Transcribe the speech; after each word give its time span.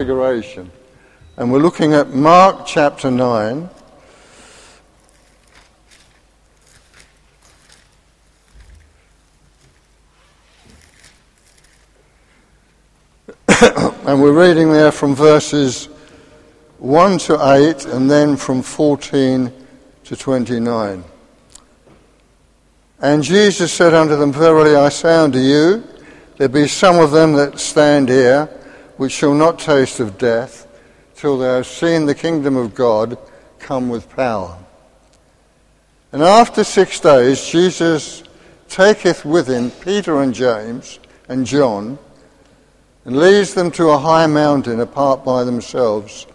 Transfiguration. 0.00 0.72
And 1.36 1.52
we're 1.52 1.58
looking 1.58 1.92
at 1.92 2.08
Mark 2.08 2.64
chapter 2.64 3.10
9. 3.10 3.68
and 14.06 14.22
we're 14.22 14.32
reading 14.32 14.72
there 14.72 14.90
from 14.90 15.14
verses 15.14 15.90
1 16.78 17.18
to 17.18 17.34
8 17.34 17.84
and 17.84 18.10
then 18.10 18.38
from 18.38 18.62
14 18.62 19.52
to 20.04 20.16
29. 20.16 21.04
And 23.02 23.22
Jesus 23.22 23.70
said 23.70 23.92
unto 23.92 24.16
them, 24.16 24.32
Verily 24.32 24.76
I 24.76 24.88
say 24.88 25.14
unto 25.14 25.38
you, 25.38 25.84
there 26.38 26.48
be 26.48 26.68
some 26.68 26.98
of 26.98 27.10
them 27.10 27.34
that 27.34 27.60
stand 27.60 28.08
here 28.08 28.48
which 29.00 29.12
shall 29.12 29.32
not 29.32 29.58
taste 29.58 29.98
of 29.98 30.18
death 30.18 30.66
till 31.14 31.38
they 31.38 31.46
have 31.46 31.66
seen 31.66 32.04
the 32.04 32.14
kingdom 32.14 32.54
of 32.54 32.74
God 32.74 33.16
come 33.58 33.88
with 33.88 34.14
power. 34.14 34.58
And 36.12 36.22
after 36.22 36.62
six 36.64 37.00
days, 37.00 37.42
Jesus 37.48 38.22
taketh 38.68 39.24
with 39.24 39.48
him 39.48 39.70
Peter 39.70 40.20
and 40.20 40.34
James 40.34 40.98
and 41.30 41.46
John 41.46 41.98
and 43.06 43.16
leads 43.16 43.54
them 43.54 43.70
to 43.70 43.88
a 43.88 43.96
high 43.96 44.26
mountain 44.26 44.80
apart 44.80 45.24
by 45.24 45.44
themselves. 45.44 46.26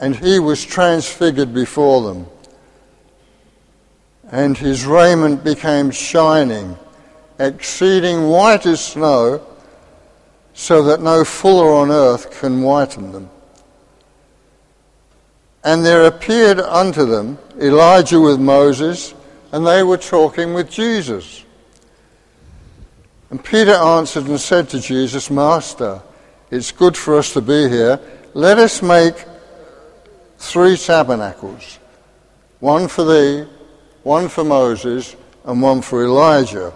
And 0.00 0.16
he 0.16 0.40
was 0.40 0.64
transfigured 0.64 1.54
before 1.54 2.02
them. 2.02 2.26
And 4.32 4.58
his 4.58 4.86
raiment 4.86 5.44
became 5.44 5.92
shining, 5.92 6.76
exceeding 7.38 8.26
white 8.26 8.66
as 8.66 8.84
snow, 8.84 9.40
so 10.66 10.82
that 10.82 11.00
no 11.00 11.24
fuller 11.24 11.72
on 11.72 11.92
earth 11.92 12.40
can 12.40 12.60
whiten 12.60 13.12
them. 13.12 13.30
And 15.62 15.86
there 15.86 16.06
appeared 16.06 16.58
unto 16.58 17.06
them 17.06 17.38
Elijah 17.60 18.20
with 18.20 18.40
Moses, 18.40 19.14
and 19.52 19.64
they 19.64 19.84
were 19.84 19.96
talking 19.96 20.54
with 20.54 20.68
Jesus. 20.68 21.44
And 23.30 23.44
Peter 23.44 23.74
answered 23.74 24.26
and 24.26 24.40
said 24.40 24.68
to 24.70 24.80
Jesus, 24.80 25.30
Master, 25.30 26.02
it's 26.50 26.72
good 26.72 26.96
for 26.96 27.16
us 27.16 27.32
to 27.34 27.40
be 27.40 27.68
here. 27.68 28.00
Let 28.34 28.58
us 28.58 28.82
make 28.82 29.14
three 30.36 30.76
tabernacles 30.76 31.78
one 32.58 32.88
for 32.88 33.04
thee, 33.04 33.46
one 34.02 34.28
for 34.28 34.42
Moses, 34.42 35.14
and 35.44 35.62
one 35.62 35.80
for 35.80 36.02
Elijah. 36.02 36.72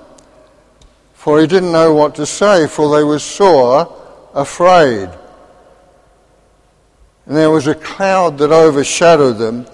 For 1.21 1.39
he 1.39 1.47
didn't 1.47 1.73
know 1.73 1.93
what 1.93 2.15
to 2.15 2.25
say, 2.25 2.67
for 2.67 2.97
they 2.97 3.05
were 3.05 3.19
sore 3.19 3.95
afraid. 4.33 5.11
And 7.27 7.37
there 7.37 7.51
was 7.51 7.67
a 7.67 7.75
cloud 7.75 8.39
that 8.39 8.51
overshadowed 8.51 9.37
them, 9.37 9.67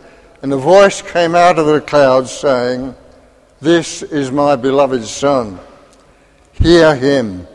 and 0.43 0.53
a 0.53 0.57
voice 0.57 1.03
came 1.03 1.37
out 1.37 1.61
of 1.61 1.67
the 1.67 1.81
cloud 1.81 2.27
saying, 2.27 2.97
This 3.61 4.03
is 4.03 4.33
my 4.33 4.57
beloved 4.57 5.05
Son 5.05 5.61
hear 6.55 6.97
him. 6.97 7.47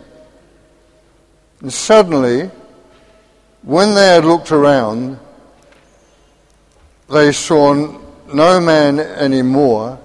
And 1.59 1.73
suddenly, 1.73 2.49
when 3.61 3.93
they 3.93 4.07
had 4.07 4.23
looked 4.23 4.53
around, 4.53 5.19
they 7.09 7.33
saw 7.33 7.73
no 8.33 8.61
man 8.61 9.01
anymore 9.01 9.99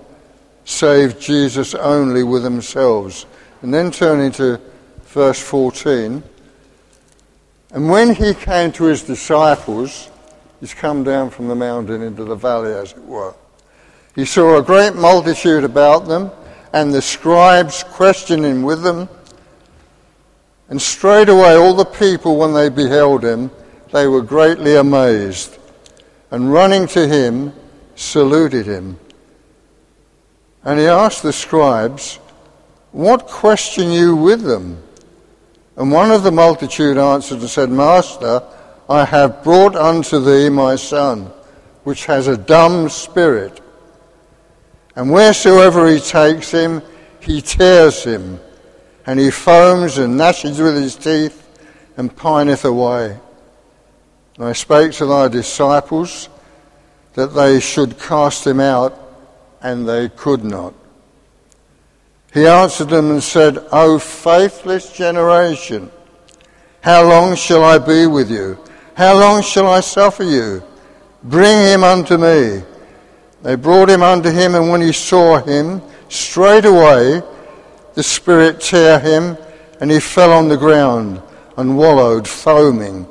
save 0.64 1.20
Jesus 1.20 1.72
only 1.76 2.24
with 2.24 2.42
themselves. 2.42 3.26
And 3.62 3.72
then 3.72 3.90
turning 3.90 4.32
to 4.32 4.60
verse 5.04 5.40
14, 5.40 6.22
and 7.72 7.90
when 7.90 8.14
he 8.14 8.32
came 8.34 8.72
to 8.72 8.84
his 8.84 9.02
disciples, 9.02 10.08
he's 10.60 10.74
come 10.74 11.04
down 11.04 11.30
from 11.30 11.48
the 11.48 11.54
mountain 11.54 12.02
into 12.02 12.24
the 12.24 12.34
valley, 12.34 12.72
as 12.72 12.92
it 12.92 13.04
were. 13.04 13.34
He 14.14 14.24
saw 14.24 14.56
a 14.56 14.62
great 14.62 14.94
multitude 14.94 15.64
about 15.64 16.06
them 16.06 16.30
and 16.72 16.92
the 16.92 17.02
scribes 17.02 17.82
questioning 17.84 18.62
with 18.62 18.82
them. 18.82 19.08
And 20.68 20.80
straightway 20.80 21.54
all 21.54 21.74
the 21.74 21.84
people, 21.84 22.36
when 22.36 22.52
they 22.52 22.68
beheld 22.68 23.24
him, 23.24 23.50
they 23.92 24.06
were 24.06 24.22
greatly 24.22 24.76
amazed, 24.76 25.58
and 26.30 26.52
running 26.52 26.86
to 26.88 27.06
him, 27.06 27.52
saluted 27.94 28.66
him. 28.66 28.98
And 30.64 30.78
he 30.78 30.86
asked 30.86 31.22
the 31.22 31.32
scribes, 31.32 32.18
What 32.96 33.26
question 33.26 33.90
you 33.92 34.16
with 34.16 34.40
them? 34.40 34.82
And 35.76 35.92
one 35.92 36.10
of 36.10 36.22
the 36.22 36.32
multitude 36.32 36.96
answered 36.96 37.40
and 37.40 37.50
said, 37.50 37.68
Master, 37.68 38.42
I 38.88 39.04
have 39.04 39.44
brought 39.44 39.76
unto 39.76 40.18
thee 40.18 40.48
my 40.48 40.76
son, 40.76 41.30
which 41.84 42.06
has 42.06 42.26
a 42.26 42.38
dumb 42.38 42.88
spirit. 42.88 43.60
And 44.94 45.10
wheresoever 45.10 45.86
he 45.86 46.00
takes 46.00 46.50
him, 46.50 46.80
he 47.20 47.42
tears 47.42 48.02
him, 48.02 48.40
and 49.04 49.20
he 49.20 49.30
foams 49.30 49.98
and 49.98 50.16
gnashes 50.16 50.58
with 50.58 50.76
his 50.76 50.96
teeth, 50.96 51.46
and 51.98 52.16
pineth 52.16 52.64
away. 52.64 53.18
And 54.38 54.46
I 54.46 54.54
spake 54.54 54.92
to 54.92 55.04
thy 55.04 55.28
disciples 55.28 56.30
that 57.12 57.34
they 57.34 57.60
should 57.60 57.98
cast 57.98 58.46
him 58.46 58.58
out, 58.58 58.98
and 59.60 59.86
they 59.86 60.08
could 60.08 60.44
not. 60.44 60.72
He 62.36 62.46
answered 62.46 62.90
them 62.90 63.12
and 63.12 63.22
said, 63.22 63.66
O 63.72 63.98
faithless 63.98 64.92
generation, 64.92 65.90
how 66.82 67.02
long 67.08 67.34
shall 67.34 67.64
I 67.64 67.78
be 67.78 68.06
with 68.06 68.30
you? 68.30 68.58
How 68.94 69.18
long 69.18 69.40
shall 69.40 69.66
I 69.66 69.80
suffer 69.80 70.22
you? 70.22 70.62
Bring 71.22 71.58
him 71.60 71.82
unto 71.82 72.18
me. 72.18 72.62
They 73.40 73.54
brought 73.54 73.88
him 73.88 74.02
unto 74.02 74.30
him, 74.30 74.54
and 74.54 74.68
when 74.68 74.82
he 74.82 74.92
saw 74.92 75.38
him, 75.38 75.80
straightway 76.10 77.22
the 77.94 78.02
Spirit 78.02 78.60
tear 78.60 79.00
him, 79.00 79.38
and 79.80 79.90
he 79.90 79.98
fell 79.98 80.30
on 80.30 80.48
the 80.48 80.58
ground 80.58 81.22
and 81.56 81.78
wallowed, 81.78 82.28
foaming. 82.28 83.08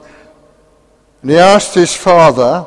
And 1.24 1.32
he 1.32 1.38
asked 1.40 1.74
his 1.74 1.96
father, 1.96 2.64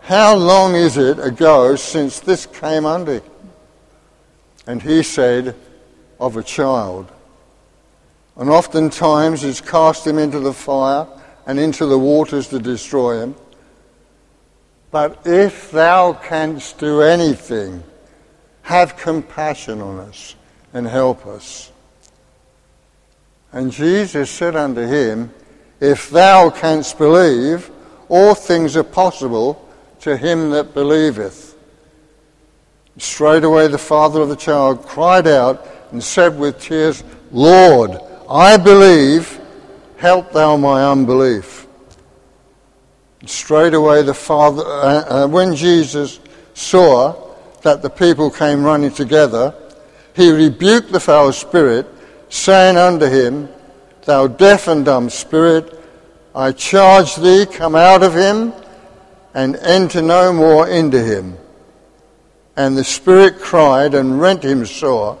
How 0.00 0.34
long 0.34 0.74
is 0.74 0.96
it 0.96 1.20
ago 1.20 1.76
since 1.76 2.18
this 2.18 2.46
came 2.46 2.84
unto? 2.84 3.20
And 4.70 4.80
he 4.80 5.02
said, 5.02 5.56
Of 6.20 6.36
a 6.36 6.44
child. 6.44 7.10
And 8.36 8.48
oftentimes 8.48 9.42
he's 9.42 9.60
cast 9.60 10.06
him 10.06 10.16
into 10.16 10.38
the 10.38 10.52
fire 10.52 11.08
and 11.44 11.58
into 11.58 11.86
the 11.86 11.98
waters 11.98 12.46
to 12.48 12.60
destroy 12.60 13.20
him. 13.20 13.34
But 14.92 15.22
if 15.24 15.72
thou 15.72 16.12
canst 16.12 16.78
do 16.78 17.02
anything, 17.02 17.82
have 18.62 18.96
compassion 18.96 19.82
on 19.82 19.98
us 19.98 20.36
and 20.72 20.86
help 20.86 21.26
us. 21.26 21.72
And 23.50 23.72
Jesus 23.72 24.30
said 24.30 24.54
unto 24.54 24.82
him, 24.82 25.34
If 25.80 26.10
thou 26.10 26.48
canst 26.48 26.96
believe, 26.96 27.72
all 28.08 28.36
things 28.36 28.76
are 28.76 28.84
possible 28.84 29.68
to 30.02 30.16
him 30.16 30.50
that 30.50 30.74
believeth. 30.74 31.49
Straightway 32.98 33.68
the 33.68 33.78
father 33.78 34.20
of 34.20 34.28
the 34.28 34.36
child 34.36 34.84
cried 34.84 35.26
out 35.26 35.66
and 35.92 36.02
said 36.02 36.38
with 36.38 36.60
tears, 36.60 37.02
Lord, 37.30 37.98
I 38.28 38.56
believe, 38.56 39.40
help 39.96 40.32
thou 40.32 40.56
my 40.56 40.84
unbelief. 40.84 41.66
Straight 43.26 43.74
away, 43.74 44.02
the 44.02 44.14
father, 44.14 44.62
uh, 44.64 45.24
uh, 45.24 45.28
when 45.28 45.54
Jesus 45.54 46.20
saw 46.54 47.34
that 47.62 47.82
the 47.82 47.90
people 47.90 48.30
came 48.30 48.64
running 48.64 48.90
together, 48.90 49.54
he 50.14 50.30
rebuked 50.30 50.90
the 50.90 51.00
foul 51.00 51.32
spirit, 51.32 51.86
saying 52.28 52.76
unto 52.76 53.06
him, 53.06 53.48
Thou 54.04 54.26
deaf 54.26 54.68
and 54.68 54.84
dumb 54.84 55.10
spirit, 55.10 55.78
I 56.34 56.52
charge 56.52 57.16
thee, 57.16 57.46
come 57.46 57.74
out 57.74 58.02
of 58.02 58.14
him, 58.14 58.52
and 59.34 59.56
enter 59.56 60.00
no 60.00 60.32
more 60.32 60.68
into 60.68 61.02
him. 61.02 61.36
And 62.56 62.76
the 62.76 62.84
spirit 62.84 63.38
cried 63.40 63.94
and 63.94 64.20
rent 64.20 64.44
him 64.44 64.66
sore, 64.66 65.18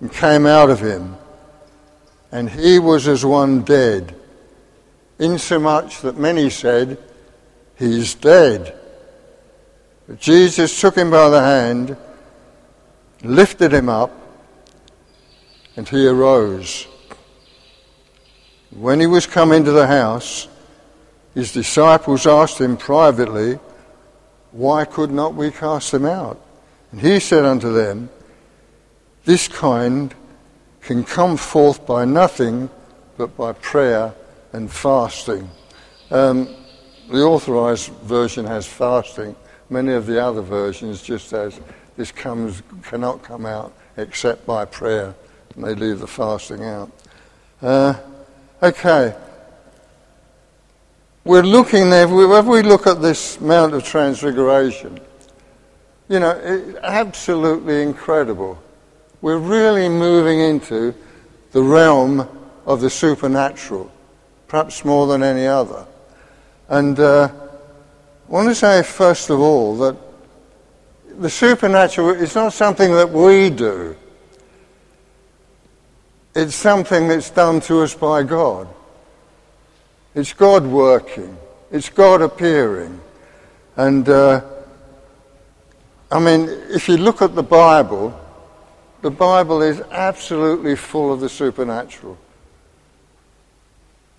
and 0.00 0.12
came 0.12 0.46
out 0.46 0.70
of 0.70 0.80
him. 0.80 1.16
And 2.32 2.48
he 2.48 2.78
was 2.78 3.08
as 3.08 3.24
one 3.24 3.62
dead 3.62 4.14
insomuch 5.20 6.00
that 6.00 6.16
many 6.16 6.50
said, 6.50 6.98
He's 7.76 8.14
dead. 8.14 8.74
But 10.08 10.18
Jesus 10.18 10.80
took 10.80 10.96
him 10.96 11.10
by 11.10 11.28
the 11.30 11.40
hand, 11.40 11.96
lifted 13.22 13.72
him 13.72 13.88
up, 13.88 14.10
and 15.76 15.88
he 15.88 16.06
arose. 16.06 16.86
When 18.70 19.00
he 19.00 19.06
was 19.06 19.26
come 19.26 19.52
into 19.52 19.70
the 19.72 19.86
house, 19.86 20.48
his 21.34 21.52
disciples 21.52 22.26
asked 22.26 22.60
him 22.60 22.76
privately, 22.76 23.58
Why 24.52 24.84
could 24.84 25.10
not 25.10 25.34
we 25.34 25.50
cast 25.50 25.92
them 25.92 26.06
out? 26.06 26.40
And 26.92 27.00
he 27.00 27.20
said 27.20 27.44
unto 27.44 27.72
them, 27.72 28.10
This 29.24 29.48
kind 29.48 30.14
can 30.80 31.04
come 31.04 31.36
forth 31.36 31.86
by 31.86 32.04
nothing 32.04 32.70
but 33.16 33.36
by 33.36 33.52
prayer 33.52 34.14
and 34.52 34.70
fasting. 34.70 35.48
Um, 36.10 36.48
the 37.10 37.22
authorized 37.22 37.92
version 38.02 38.46
has 38.46 38.66
fasting. 38.66 39.36
Many 39.68 39.92
of 39.92 40.06
the 40.06 40.22
other 40.22 40.42
versions 40.42 41.02
just 41.02 41.28
says 41.28 41.60
this 41.96 42.10
comes 42.10 42.62
cannot 42.82 43.22
come 43.22 43.46
out 43.46 43.72
except 43.96 44.46
by 44.46 44.64
prayer, 44.64 45.14
and 45.54 45.64
they 45.64 45.74
leave 45.74 46.00
the 46.00 46.06
fasting 46.06 46.64
out. 46.64 46.90
Uh, 47.60 47.94
okay. 48.62 49.14
We're 51.24 51.42
looking 51.42 51.90
there, 51.90 52.04
if 52.04 52.46
we 52.46 52.62
look 52.62 52.86
at 52.86 53.02
this 53.02 53.40
Mount 53.42 53.74
of 53.74 53.84
Transfiguration, 53.84 54.98
you 56.08 56.18
know, 56.18 56.30
it, 56.30 56.76
absolutely 56.82 57.82
incredible. 57.82 58.60
We're 59.20 59.38
really 59.38 59.88
moving 59.90 60.40
into 60.40 60.94
the 61.52 61.62
realm 61.62 62.26
of 62.64 62.80
the 62.80 62.88
supernatural, 62.88 63.92
perhaps 64.48 64.82
more 64.82 65.06
than 65.06 65.22
any 65.22 65.46
other. 65.46 65.86
And 66.70 66.98
uh, 66.98 67.28
I 68.28 68.32
want 68.32 68.48
to 68.48 68.54
say, 68.54 68.82
first 68.82 69.28
of 69.28 69.40
all, 69.40 69.76
that 69.76 69.96
the 71.18 71.28
supernatural 71.28 72.10
is 72.10 72.34
not 72.34 72.54
something 72.54 72.92
that 72.92 73.10
we 73.10 73.50
do. 73.50 73.94
It's 76.34 76.54
something 76.54 77.08
that's 77.08 77.28
done 77.28 77.60
to 77.62 77.82
us 77.82 77.94
by 77.94 78.22
God. 78.22 78.68
It's 80.14 80.32
God 80.32 80.66
working. 80.66 81.36
It's 81.70 81.88
God 81.88 82.20
appearing. 82.20 83.00
And, 83.76 84.08
uh, 84.08 84.42
I 86.10 86.18
mean, 86.18 86.48
if 86.68 86.88
you 86.88 86.96
look 86.96 87.22
at 87.22 87.34
the 87.34 87.42
Bible, 87.42 88.18
the 89.02 89.10
Bible 89.10 89.62
is 89.62 89.80
absolutely 89.90 90.74
full 90.76 91.12
of 91.12 91.20
the 91.20 91.28
supernatural. 91.28 92.18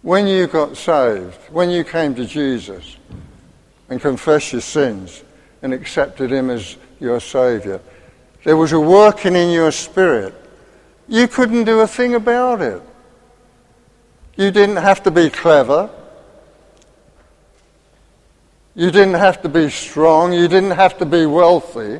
When 0.01 0.25
you 0.25 0.47
got 0.47 0.77
saved, 0.77 1.37
when 1.51 1.69
you 1.69 1.83
came 1.83 2.15
to 2.15 2.25
Jesus 2.25 2.95
and 3.89 4.01
confessed 4.01 4.53
your 4.53 4.61
sins 4.61 5.23
and 5.61 5.73
accepted 5.73 6.31
Him 6.31 6.49
as 6.49 6.77
your 6.99 7.19
Saviour, 7.19 7.81
there 8.43 8.57
was 8.57 8.71
a 8.71 8.79
working 8.79 9.35
in 9.35 9.51
your 9.51 9.71
spirit. 9.71 10.33
You 11.07 11.27
couldn't 11.27 11.65
do 11.65 11.81
a 11.81 11.87
thing 11.87 12.15
about 12.15 12.61
it. 12.61 12.81
You 14.35 14.51
didn't 14.51 14.77
have 14.77 15.03
to 15.03 15.11
be 15.11 15.29
clever. 15.29 15.89
You 18.75 18.89
didn't 18.89 19.15
have 19.15 19.41
to 19.41 19.49
be 19.49 19.69
strong. 19.69 20.33
You 20.33 20.47
didn't 20.47 20.71
have 20.71 20.97
to 20.99 21.05
be 21.05 21.25
wealthy. 21.25 21.99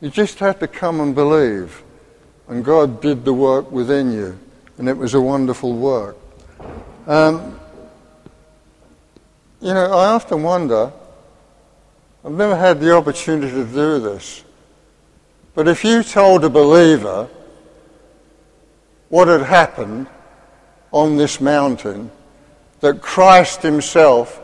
You 0.00 0.10
just 0.10 0.38
had 0.38 0.60
to 0.60 0.68
come 0.68 1.00
and 1.00 1.14
believe. 1.14 1.82
And 2.48 2.64
God 2.64 3.00
did 3.00 3.24
the 3.24 3.32
work 3.32 3.70
within 3.70 4.12
you. 4.12 4.38
And 4.78 4.88
it 4.88 4.96
was 4.96 5.14
a 5.14 5.20
wonderful 5.20 5.74
work. 5.74 6.16
Um, 7.06 7.58
you 9.60 9.74
know, 9.74 9.86
I 9.92 10.12
often 10.12 10.42
wonder, 10.42 10.92
I've 12.24 12.32
never 12.32 12.56
had 12.56 12.80
the 12.80 12.94
opportunity 12.94 13.52
to 13.52 13.64
do 13.64 13.98
this, 13.98 14.44
but 15.54 15.68
if 15.68 15.84
you 15.84 16.02
told 16.02 16.44
a 16.44 16.50
believer 16.50 17.28
what 19.08 19.28
had 19.28 19.42
happened 19.42 20.06
on 20.92 21.16
this 21.16 21.40
mountain, 21.40 22.10
that 22.80 23.00
Christ 23.00 23.62
himself, 23.62 24.40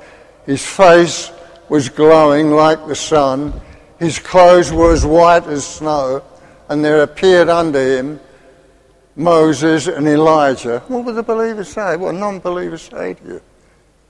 his 0.46 0.64
face 0.64 1.31
was 1.69 1.88
glowing 1.88 2.50
like 2.50 2.87
the 2.87 2.94
sun, 2.94 3.52
his 3.98 4.19
clothes 4.19 4.72
were 4.72 4.93
as 4.93 5.04
white 5.04 5.46
as 5.46 5.66
snow, 5.66 6.22
and 6.69 6.84
there 6.84 7.02
appeared 7.02 7.48
under 7.48 7.98
him 7.98 8.20
Moses 9.16 9.87
and 9.87 10.06
Elijah, 10.06 10.81
what 10.88 11.04
would 11.06 11.14
the 11.14 11.22
believers 11.22 11.69
say? 11.69 11.96
What 11.96 12.12
would 12.12 12.20
non 12.20 12.38
believers 12.38 12.82
say 12.82 13.14
to 13.14 13.25
you? 13.25 13.40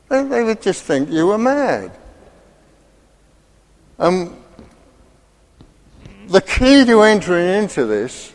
They, 0.08 0.24
they, 0.24 0.42
would 0.42 0.60
just 0.60 0.82
think 0.82 1.10
you 1.10 1.28
were 1.28 1.38
mad. 1.38 1.92
Um, 3.98 4.36
the 6.26 6.40
key 6.40 6.84
to 6.84 7.02
entering 7.02 7.62
into 7.62 7.86
this 7.86 8.32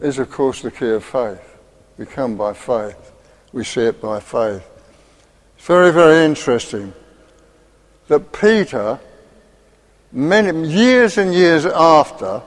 is, 0.00 0.18
of 0.18 0.30
course, 0.30 0.62
the 0.62 0.70
key 0.70 0.88
of 0.88 1.04
faith. 1.04 1.49
We 2.00 2.06
come 2.06 2.34
by 2.34 2.54
faith, 2.54 3.12
we 3.52 3.62
see 3.62 3.82
it 3.82 4.00
by 4.00 4.20
faith. 4.20 4.66
It's 5.58 5.66
very, 5.66 5.92
very 5.92 6.24
interesting 6.24 6.94
that 8.08 8.32
Peter, 8.32 8.98
many 10.10 10.66
years 10.66 11.18
and 11.18 11.34
years 11.34 11.66
after, 11.66 12.40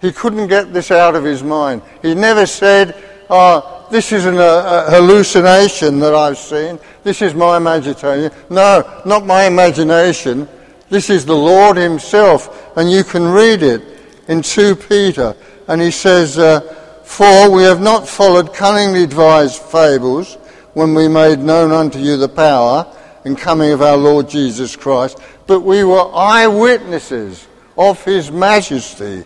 he 0.00 0.10
couldn't 0.10 0.48
get 0.48 0.72
this 0.72 0.90
out 0.90 1.14
of 1.14 1.22
his 1.22 1.42
mind. 1.42 1.82
He 2.00 2.14
never 2.14 2.46
said, 2.46 2.96
oh, 3.28 3.86
this 3.90 4.10
is 4.10 4.24
an, 4.24 4.38
a 4.38 4.86
hallucination 4.88 5.98
that 5.98 6.14
I've 6.14 6.38
seen. 6.38 6.80
This 7.04 7.20
is 7.20 7.34
my 7.34 7.58
imagination. 7.58 8.32
No, 8.48 9.02
not 9.04 9.26
my 9.26 9.44
imagination. 9.44 10.48
This 10.88 11.10
is 11.10 11.26
the 11.26 11.36
Lord 11.36 11.76
Himself. 11.76 12.74
And 12.74 12.90
you 12.90 13.04
can 13.04 13.28
read 13.28 13.62
it 13.62 13.82
in 14.28 14.40
2 14.40 14.76
Peter. 14.76 15.36
And 15.68 15.82
he 15.82 15.90
says, 15.90 16.38
uh, 16.38 16.77
For 17.08 17.50
we 17.50 17.64
have 17.64 17.80
not 17.80 18.06
followed 18.06 18.54
cunningly 18.54 19.06
devised 19.06 19.60
fables 19.60 20.34
when 20.74 20.94
we 20.94 21.08
made 21.08 21.40
known 21.40 21.72
unto 21.72 21.98
you 21.98 22.16
the 22.16 22.28
power 22.28 22.86
and 23.24 23.36
coming 23.36 23.72
of 23.72 23.82
our 23.82 23.96
Lord 23.96 24.28
Jesus 24.28 24.76
Christ, 24.76 25.18
but 25.48 25.60
we 25.60 25.82
were 25.82 26.14
eyewitnesses 26.14 27.48
of 27.76 28.04
His 28.04 28.30
majesty. 28.30 29.24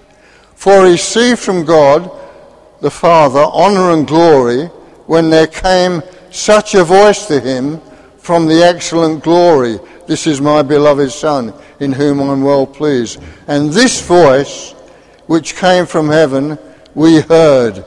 For 0.54 0.86
he 0.86 0.92
received 0.92 1.40
from 1.40 1.66
God 1.66 2.10
the 2.80 2.90
Father 2.90 3.44
honor 3.52 3.90
and 3.90 4.06
glory 4.06 4.66
when 5.06 5.28
there 5.28 5.48
came 5.48 6.02
such 6.30 6.74
a 6.74 6.84
voice 6.84 7.26
to 7.26 7.40
him 7.40 7.78
from 8.16 8.46
the 8.46 8.62
excellent 8.62 9.22
glory. 9.22 9.78
This 10.06 10.26
is 10.26 10.40
my 10.40 10.62
beloved 10.62 11.10
Son, 11.10 11.52
in 11.78 11.92
whom 11.92 12.20
I'm 12.20 12.42
well 12.42 12.66
pleased. 12.66 13.20
And 13.48 13.70
this 13.70 14.00
voice, 14.06 14.70
which 15.26 15.56
came 15.56 15.84
from 15.84 16.08
heaven, 16.08 16.58
we 16.94 17.20
heard 17.20 17.78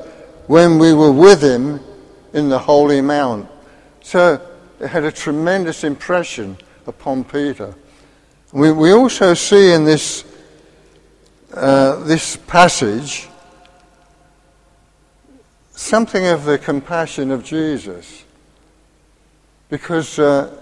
when 0.48 0.80
we 0.80 0.94
were 0.94 1.12
with 1.12 1.42
him 1.42 1.80
in 2.34 2.50
the 2.50 2.60
Holy 2.60 3.02
Mount. 3.02 3.50
So 4.02 4.42
it 4.80 4.88
had 4.88 5.04
a 5.04 5.12
tremendous 5.12 5.84
impression 5.84 6.58
upon 6.88 7.24
Peter. 7.24 7.76
We, 8.52 8.72
we 8.72 8.92
also 8.92 9.34
see 9.34 9.74
in 9.74 9.86
this 9.86 10.24
uh, 11.56 12.04
this 12.04 12.36
passage 12.36 13.30
something 15.72 16.26
of 16.26 16.44
the 16.44 16.58
compassion 16.58 17.32
of 17.32 17.46
Jesus. 17.46 18.26
Because 19.70 20.20
uh, 20.20 20.54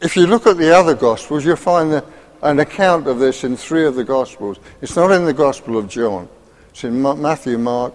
if 0.00 0.16
you 0.16 0.26
look 0.26 0.46
at 0.46 0.58
the 0.58 0.74
other 0.74 0.94
Gospels, 0.94 1.44
you'll 1.44 1.56
find 1.56 1.92
the, 1.92 2.04
an 2.42 2.60
account 2.60 3.06
of 3.06 3.18
this 3.18 3.42
in 3.44 3.56
three 3.56 3.84
of 3.84 3.94
the 3.94 4.04
Gospels. 4.04 4.58
It's 4.80 4.94
not 4.94 5.10
in 5.10 5.24
the 5.24 5.34
Gospel 5.34 5.76
of 5.76 5.88
John, 5.88 6.28
it's 6.70 6.84
in 6.84 7.00
Matthew, 7.02 7.58
Mark, 7.58 7.94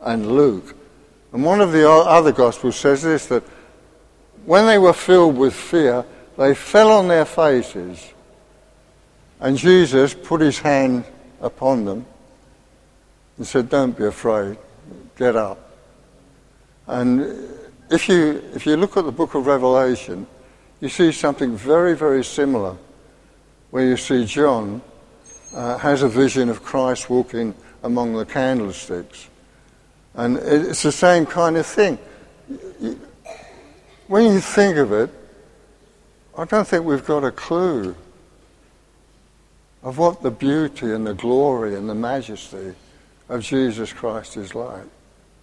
and 0.00 0.30
Luke. 0.30 0.76
And 1.32 1.44
one 1.44 1.60
of 1.60 1.72
the 1.72 1.88
other 1.90 2.32
Gospels 2.32 2.76
says 2.76 3.02
this 3.02 3.26
that 3.26 3.42
when 4.44 4.66
they 4.66 4.78
were 4.78 4.92
filled 4.92 5.36
with 5.36 5.54
fear, 5.54 6.04
they 6.36 6.54
fell 6.54 6.92
on 6.92 7.08
their 7.08 7.24
faces, 7.24 8.12
and 9.40 9.56
Jesus 9.56 10.14
put 10.14 10.40
his 10.40 10.58
hand 10.58 11.04
upon 11.40 11.84
them 11.84 12.06
and 13.36 13.46
said, 13.46 13.68
Don't 13.68 13.96
be 13.96 14.04
afraid, 14.04 14.56
get 15.16 15.36
up. 15.36 15.58
And 16.86 17.20
if 17.90 18.08
you, 18.08 18.42
if 18.54 18.66
you 18.66 18.76
look 18.76 18.96
at 18.96 19.04
the 19.04 19.12
book 19.12 19.34
of 19.34 19.46
Revelation, 19.46 20.26
you 20.80 20.88
see 20.88 21.12
something 21.12 21.56
very, 21.56 21.94
very 21.94 22.24
similar, 22.24 22.76
where 23.70 23.84
you 23.84 23.96
see 23.96 24.24
John 24.24 24.80
uh, 25.54 25.76
has 25.78 26.02
a 26.02 26.08
vision 26.08 26.48
of 26.48 26.62
Christ 26.62 27.10
walking 27.10 27.54
among 27.82 28.14
the 28.14 28.24
candlesticks. 28.24 29.28
And 30.14 30.36
it's 30.38 30.82
the 30.82 30.92
same 30.92 31.26
kind 31.26 31.56
of 31.56 31.66
thing. 31.66 31.98
When 34.08 34.24
you 34.24 34.40
think 34.40 34.76
of 34.76 34.92
it, 34.92 35.10
I 36.36 36.44
don't 36.44 36.66
think 36.66 36.84
we've 36.84 37.04
got 37.04 37.24
a 37.24 37.30
clue 37.30 37.94
of 39.82 39.98
what 39.98 40.22
the 40.22 40.30
beauty 40.30 40.92
and 40.92 41.06
the 41.06 41.14
glory 41.14 41.74
and 41.74 41.88
the 41.88 41.94
majesty 41.94 42.74
of 43.28 43.42
Jesus 43.42 43.92
Christ 43.92 44.36
is 44.36 44.54
like. 44.54 44.84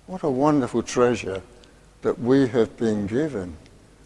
What 0.06 0.24
a 0.24 0.29
wonderful 0.29 0.84
treasure 0.84 1.41
that 2.01 2.20
we 2.20 2.48
have 2.50 2.77
been 2.77 3.08
given, 3.08 3.58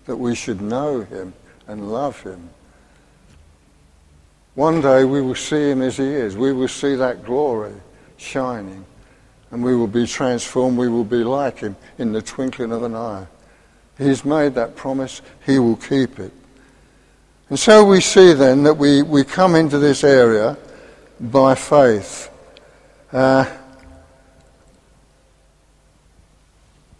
that 0.05 0.15
we 0.15 0.35
should 0.35 0.61
know 0.61 1.01
him 1.01 1.33
and 1.67 1.91
love 1.91 2.21
him. 2.21 2.49
One 4.55 4.81
day 4.81 5.03
we 5.05 5.21
will 5.21 5.35
see 5.35 5.71
him 5.71 5.81
as 5.81 5.97
he 5.97 6.03
is. 6.03 6.35
We 6.35 6.53
will 6.53 6.67
see 6.67 6.95
that 6.95 7.23
glory 7.23 7.73
shining. 8.21 8.85
And 9.51 9.63
we 9.63 9.75
will 9.75 9.87
be 9.87 10.05
transformed. 10.05 10.77
We 10.77 10.87
will 10.87 11.03
be 11.03 11.23
like 11.23 11.59
him 11.59 11.75
in 11.97 12.13
the 12.13 12.21
twinkling 12.21 12.71
of 12.71 12.83
an 12.83 12.95
eye. 12.95 13.27
He's 13.97 14.23
made 14.23 14.55
that 14.55 14.75
promise. 14.75 15.21
He 15.45 15.59
will 15.59 15.75
keep 15.75 16.19
it. 16.19 16.31
And 17.49 17.59
so 17.59 17.83
we 17.83 17.99
see 17.99 18.31
then 18.33 18.63
that 18.63 18.75
we, 18.75 19.01
we 19.01 19.25
come 19.25 19.55
into 19.55 19.77
this 19.77 20.05
area 20.05 20.57
by 21.19 21.53
faith. 21.55 22.29
Uh, 23.11 23.45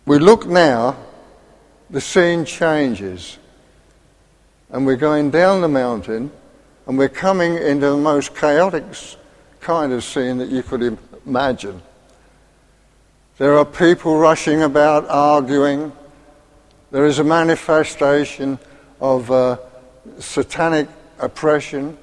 we 0.05 0.19
look 0.19 0.45
now, 0.45 0.97
the 1.89 2.01
scene 2.01 2.43
changes. 2.43 3.37
And 4.69 4.85
we're 4.85 4.97
going 4.97 5.31
down 5.31 5.61
the 5.61 5.69
mountain 5.69 6.31
and 6.85 6.97
we're 6.97 7.09
coming 7.09 7.55
into 7.55 7.89
the 7.91 7.97
most 7.97 8.35
chaotic 8.35 8.83
kind 9.61 9.93
of 9.93 10.03
scene 10.03 10.37
that 10.39 10.49
you 10.49 10.63
could 10.63 10.81
imagine. 10.81 11.10
There 13.37 13.57
are 13.57 13.65
people 13.65 14.17
rushing 14.17 14.63
about, 14.63 15.09
arguing. 15.09 15.91
There 16.91 17.05
is 17.05 17.19
a 17.19 17.23
manifestation 17.23 18.59
of 18.99 19.31
uh, 19.31 19.57
satanic 20.19 20.87
oppression. 21.19 21.97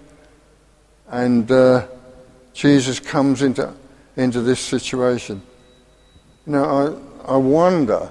And 1.08 1.50
uh, 1.50 1.86
Jesus 2.52 3.00
comes 3.00 3.42
into, 3.42 3.72
into 4.16 4.40
this 4.40 4.60
situation. 4.60 5.42
You 6.46 6.52
know, 6.52 7.08
I, 7.26 7.34
I 7.34 7.36
wonder, 7.36 8.10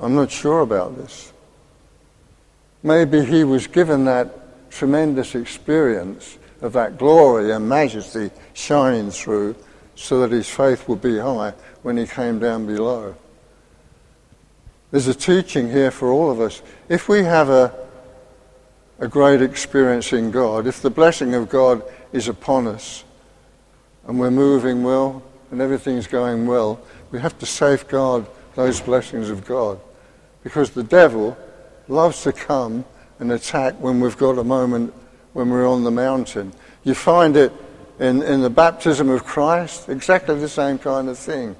I'm 0.00 0.14
not 0.14 0.30
sure 0.30 0.60
about 0.60 0.96
this. 0.96 1.32
Maybe 2.82 3.24
he 3.24 3.42
was 3.44 3.66
given 3.66 4.04
that 4.04 4.70
tremendous 4.70 5.34
experience 5.34 6.38
of 6.60 6.74
that 6.74 6.98
glory 6.98 7.52
and 7.52 7.68
majesty 7.68 8.30
shining 8.54 9.10
through 9.10 9.56
so 9.96 10.20
that 10.20 10.30
his 10.30 10.48
faith 10.48 10.88
would 10.88 11.00
be 11.00 11.18
high 11.18 11.52
when 11.82 11.96
he 11.96 12.06
came 12.06 12.38
down 12.38 12.66
below. 12.66 13.14
There's 14.90 15.08
a 15.08 15.14
teaching 15.14 15.70
here 15.70 15.90
for 15.90 16.12
all 16.12 16.30
of 16.30 16.40
us. 16.40 16.62
If 16.88 17.08
we 17.08 17.24
have 17.24 17.48
a, 17.48 17.74
a 19.00 19.08
great 19.08 19.42
experience 19.42 20.12
in 20.12 20.30
God, 20.30 20.66
if 20.66 20.80
the 20.80 20.90
blessing 20.90 21.34
of 21.34 21.48
God 21.48 21.82
is 22.12 22.28
upon 22.28 22.66
us 22.68 23.04
and 24.06 24.20
we're 24.20 24.30
moving 24.30 24.84
well 24.84 25.22
and 25.50 25.60
everything's 25.60 26.06
going 26.06 26.46
well, 26.46 26.80
we 27.10 27.18
have 27.18 27.38
to 27.38 27.46
safeguard 27.46 28.26
those 28.54 28.80
blessings 28.80 29.28
of 29.30 29.44
God. 29.44 29.80
Because 30.44 30.70
the 30.70 30.84
devil 30.84 31.36
loves 31.88 32.22
to 32.22 32.32
come 32.32 32.84
and 33.18 33.32
attack 33.32 33.74
when 33.80 34.00
we've 34.00 34.16
got 34.16 34.38
a 34.38 34.44
moment 34.44 34.92
when 35.32 35.50
we're 35.50 35.68
on 35.68 35.84
the 35.84 35.90
mountain. 35.90 36.52
You 36.84 36.94
find 36.94 37.36
it 37.36 37.52
in, 37.98 38.22
in 38.22 38.42
the 38.42 38.50
baptism 38.50 39.08
of 39.08 39.24
Christ, 39.24 39.88
exactly 39.88 40.38
the 40.38 40.48
same 40.48 40.78
kind 40.78 41.08
of 41.08 41.18
thing. 41.18 41.56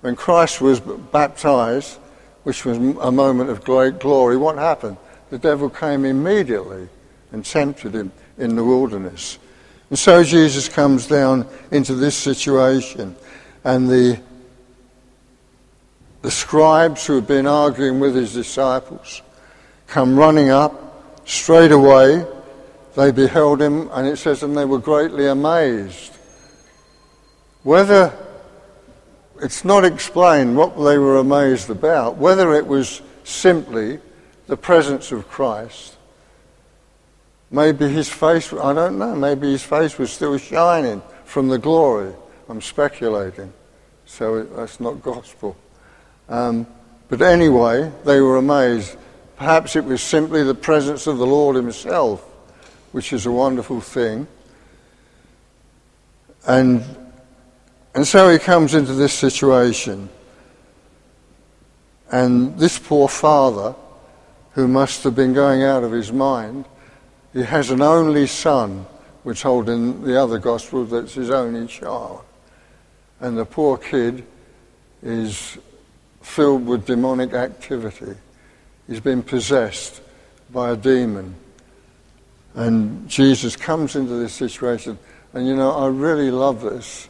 When 0.00 0.16
Christ 0.16 0.60
was 0.60 0.80
baptized, 0.80 1.98
which 2.44 2.64
was 2.64 2.78
a 2.78 3.10
moment 3.10 3.50
of 3.50 3.64
great 3.64 3.98
glory, 3.98 4.36
what 4.36 4.56
happened? 4.56 4.96
The 5.30 5.38
devil 5.38 5.68
came 5.68 6.04
immediately 6.04 6.88
and 7.32 7.44
tempted 7.44 7.94
him 7.94 8.12
in 8.38 8.56
the 8.56 8.64
wilderness. 8.64 9.38
And 9.90 9.98
so 9.98 10.22
Jesus 10.22 10.68
comes 10.68 11.06
down 11.06 11.46
into 11.70 11.94
this 11.94 12.16
situation, 12.16 13.16
and 13.64 13.88
the, 13.88 14.20
the 16.22 16.30
scribes 16.30 17.06
who 17.06 17.16
had 17.16 17.26
been 17.26 17.46
arguing 17.46 18.00
with 18.00 18.14
his 18.14 18.32
disciples 18.32 19.22
come 19.86 20.18
running 20.18 20.50
up 20.50 21.26
straight 21.26 21.72
away 21.72 22.24
they 22.96 23.12
beheld 23.12 23.60
him, 23.60 23.90
and 23.92 24.08
it 24.08 24.16
says, 24.16 24.42
and 24.42 24.56
they 24.56 24.64
were 24.64 24.78
greatly 24.78 25.26
amazed. 25.26 26.16
Whether 27.62 28.12
it's 29.42 29.66
not 29.66 29.84
explained 29.84 30.56
what 30.56 30.76
they 30.76 30.96
were 30.96 31.18
amazed 31.18 31.68
about, 31.68 32.16
whether 32.16 32.54
it 32.54 32.66
was 32.66 33.02
simply 33.22 34.00
the 34.46 34.56
presence 34.56 35.12
of 35.12 35.28
Christ. 35.28 35.96
Maybe 37.50 37.86
his 37.86 38.08
face, 38.08 38.50
I 38.52 38.72
don't 38.72 38.98
know, 38.98 39.14
maybe 39.14 39.52
his 39.52 39.62
face 39.62 39.98
was 39.98 40.10
still 40.10 40.38
shining 40.38 41.02
from 41.26 41.48
the 41.48 41.58
glory. 41.58 42.14
I'm 42.48 42.62
speculating, 42.62 43.52
so 44.06 44.42
that's 44.42 44.80
not 44.80 45.02
gospel. 45.02 45.54
Um, 46.30 46.66
but 47.10 47.20
anyway, 47.20 47.92
they 48.06 48.22
were 48.22 48.38
amazed. 48.38 48.96
Perhaps 49.36 49.76
it 49.76 49.84
was 49.84 50.02
simply 50.02 50.44
the 50.44 50.54
presence 50.54 51.06
of 51.06 51.18
the 51.18 51.26
Lord 51.26 51.56
himself 51.56 52.25
which 52.96 53.12
is 53.12 53.26
a 53.26 53.30
wonderful 53.30 53.78
thing. 53.78 54.26
And, 56.48 56.82
and 57.94 58.06
so 58.06 58.30
he 58.30 58.38
comes 58.38 58.72
into 58.72 58.94
this 58.94 59.12
situation. 59.12 60.08
And 62.10 62.58
this 62.58 62.78
poor 62.78 63.06
father, 63.06 63.74
who 64.52 64.66
must 64.66 65.04
have 65.04 65.14
been 65.14 65.34
going 65.34 65.62
out 65.62 65.84
of 65.84 65.92
his 65.92 66.10
mind, 66.10 66.64
he 67.34 67.42
has 67.42 67.70
an 67.70 67.82
only 67.82 68.26
son. 68.26 68.86
We're 69.24 69.34
told 69.34 69.68
in 69.68 70.02
the 70.02 70.18
other 70.18 70.38
gospel 70.38 70.86
that's 70.86 71.12
his 71.12 71.28
only 71.28 71.66
child. 71.66 72.22
And 73.20 73.36
the 73.36 73.44
poor 73.44 73.76
kid 73.76 74.24
is 75.02 75.58
filled 76.22 76.64
with 76.64 76.86
demonic 76.86 77.34
activity. 77.34 78.16
He's 78.86 79.00
been 79.00 79.22
possessed 79.22 80.00
by 80.50 80.70
a 80.70 80.76
demon. 80.78 81.34
And 82.56 83.06
Jesus 83.08 83.54
comes 83.54 83.96
into 83.96 84.14
this 84.14 84.32
situation. 84.32 84.98
And 85.34 85.46
you 85.46 85.54
know, 85.54 85.70
I 85.72 85.88
really 85.88 86.30
love 86.30 86.62
this 86.62 87.08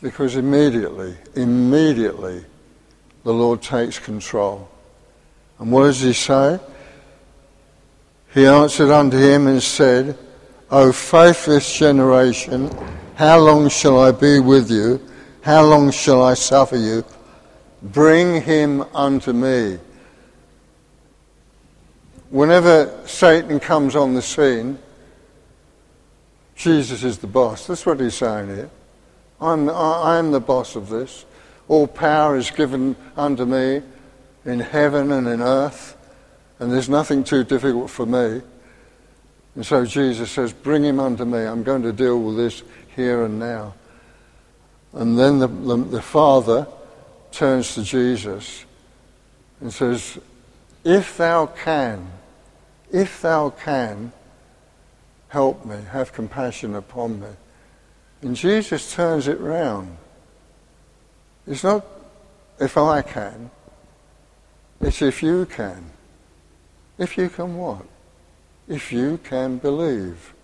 because 0.00 0.36
immediately, 0.36 1.16
immediately, 1.34 2.44
the 3.24 3.34
Lord 3.34 3.60
takes 3.60 3.98
control. 3.98 4.68
And 5.58 5.72
what 5.72 5.82
does 5.82 6.00
he 6.00 6.12
say? 6.12 6.60
He 8.32 8.46
answered 8.46 8.90
unto 8.90 9.16
him 9.16 9.48
and 9.48 9.60
said, 9.60 10.16
O 10.70 10.92
faithless 10.92 11.76
generation, 11.76 12.70
how 13.16 13.38
long 13.38 13.68
shall 13.68 13.98
I 13.98 14.12
be 14.12 14.38
with 14.38 14.70
you? 14.70 15.00
How 15.42 15.64
long 15.64 15.90
shall 15.90 16.22
I 16.22 16.34
suffer 16.34 16.76
you? 16.76 17.04
Bring 17.82 18.42
him 18.42 18.84
unto 18.94 19.32
me 19.32 19.78
whenever 22.30 23.06
Satan 23.06 23.60
comes 23.60 23.96
on 23.96 24.14
the 24.14 24.22
scene, 24.22 24.78
Jesus 26.54 27.04
is 27.04 27.18
the 27.18 27.26
boss. 27.26 27.66
That's 27.66 27.84
what 27.84 28.00
he's 28.00 28.14
saying 28.14 28.48
here. 28.48 28.70
I'm, 29.40 29.68
I 29.68 30.18
am 30.18 30.32
the 30.32 30.40
boss 30.40 30.76
of 30.76 30.88
this. 30.88 31.26
All 31.68 31.86
power 31.86 32.36
is 32.36 32.50
given 32.50 32.96
unto 33.16 33.44
me 33.44 33.82
in 34.44 34.60
heaven 34.60 35.12
and 35.12 35.26
in 35.26 35.42
earth, 35.42 35.96
and 36.58 36.72
there's 36.72 36.88
nothing 36.88 37.24
too 37.24 37.44
difficult 37.44 37.90
for 37.90 38.06
me. 38.06 38.40
And 39.54 39.66
so 39.66 39.84
Jesus 39.84 40.30
says, 40.30 40.52
Bring 40.52 40.84
him 40.84 41.00
unto 41.00 41.24
me. 41.24 41.38
I'm 41.38 41.62
going 41.62 41.82
to 41.82 41.92
deal 41.92 42.22
with 42.22 42.36
this 42.36 42.62
here 42.94 43.24
and 43.24 43.38
now. 43.38 43.74
And 44.92 45.18
then 45.18 45.38
the, 45.38 45.48
the, 45.48 45.76
the 45.76 46.02
Father 46.02 46.66
turns 47.32 47.74
to 47.74 47.82
Jesus 47.82 48.64
and 49.60 49.72
says, 49.72 50.18
If 50.84 51.16
thou 51.16 51.46
can, 51.46 52.10
if 52.92 53.22
thou 53.22 53.50
can, 53.50 54.12
help 55.28 55.64
me, 55.64 55.76
have 55.90 56.12
compassion 56.12 56.74
upon 56.74 57.20
me. 57.20 57.28
And 58.22 58.36
Jesus 58.36 58.94
turns 58.94 59.28
it 59.28 59.40
round. 59.40 59.96
It's 61.46 61.64
not 61.64 61.84
if 62.58 62.76
I 62.76 63.02
can, 63.02 63.50
it's 64.80 65.02
if 65.02 65.22
you 65.22 65.46
can. 65.46 65.90
If 66.98 67.18
you 67.18 67.28
can 67.28 67.56
what? 67.56 67.84
If 68.68 68.92
you 68.92 69.18
can 69.18 69.58
believe. 69.58 70.34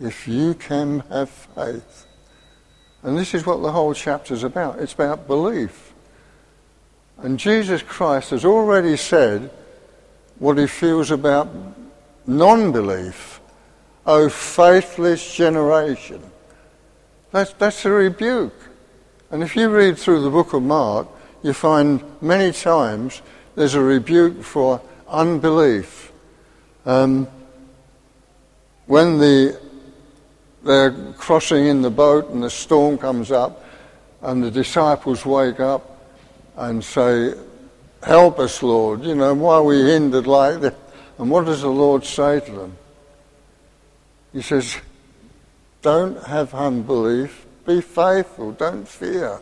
If 0.00 0.26
you 0.26 0.54
can 0.54 1.00
have 1.10 1.30
faith. 1.30 2.06
And 3.02 3.16
this 3.16 3.34
is 3.34 3.46
what 3.46 3.62
the 3.62 3.72
whole 3.72 3.94
chapter 3.94 4.34
is 4.34 4.42
about. 4.42 4.78
It's 4.78 4.94
about 4.94 5.26
belief. 5.26 5.92
And 7.18 7.38
Jesus 7.38 7.82
Christ 7.82 8.30
has 8.30 8.44
already 8.44 8.96
said 8.96 9.50
what 10.38 10.58
he 10.58 10.66
feels 10.66 11.10
about 11.10 11.48
non 12.26 12.72
belief. 12.72 13.40
Oh, 14.04 14.28
faithless 14.28 15.34
generation. 15.34 16.22
That's, 17.32 17.52
that's 17.54 17.84
a 17.84 17.90
rebuke. 17.90 18.54
And 19.30 19.42
if 19.42 19.56
you 19.56 19.68
read 19.68 19.98
through 19.98 20.22
the 20.22 20.30
book 20.30 20.52
of 20.52 20.62
Mark, 20.62 21.08
you 21.42 21.52
find 21.52 22.02
many 22.20 22.52
times 22.52 23.22
there's 23.56 23.74
a 23.74 23.82
rebuke 23.82 24.42
for 24.42 24.80
unbelief. 25.08 26.12
Um, 26.84 27.26
when 28.86 29.18
the, 29.18 29.60
they're 30.62 30.92
crossing 31.14 31.66
in 31.66 31.82
the 31.82 31.90
boat 31.90 32.30
and 32.30 32.42
the 32.42 32.50
storm 32.50 32.98
comes 32.98 33.32
up, 33.32 33.64
and 34.22 34.42
the 34.42 34.50
disciples 34.50 35.26
wake 35.26 35.60
up 35.60 35.98
and 36.56 36.82
say, 36.82 37.34
Help 38.02 38.38
us, 38.38 38.62
Lord. 38.62 39.04
You 39.04 39.14
know, 39.14 39.34
why 39.34 39.56
are 39.56 39.62
we 39.62 39.82
hindered 39.82 40.26
like 40.26 40.60
this? 40.60 40.74
And 41.18 41.30
what 41.30 41.46
does 41.46 41.62
the 41.62 41.68
Lord 41.68 42.04
say 42.04 42.40
to 42.40 42.50
them? 42.52 42.76
He 44.32 44.42
says, 44.42 44.76
Don't 45.82 46.22
have 46.24 46.54
unbelief, 46.54 47.46
be 47.66 47.80
faithful, 47.80 48.52
don't 48.52 48.86
fear. 48.86 49.40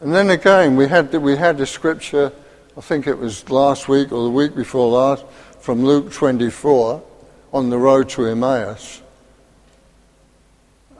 And 0.00 0.14
then 0.14 0.30
again, 0.30 0.76
we 0.76 0.88
had, 0.88 1.12
we 1.14 1.36
had 1.36 1.60
a 1.60 1.66
scripture, 1.66 2.32
I 2.76 2.80
think 2.80 3.06
it 3.06 3.16
was 3.16 3.48
last 3.48 3.88
week 3.88 4.12
or 4.12 4.24
the 4.24 4.30
week 4.30 4.54
before 4.54 4.88
last, 4.88 5.24
from 5.60 5.84
Luke 5.84 6.12
24 6.12 7.02
on 7.52 7.70
the 7.70 7.78
road 7.78 8.08
to 8.10 8.26
Emmaus. 8.26 9.02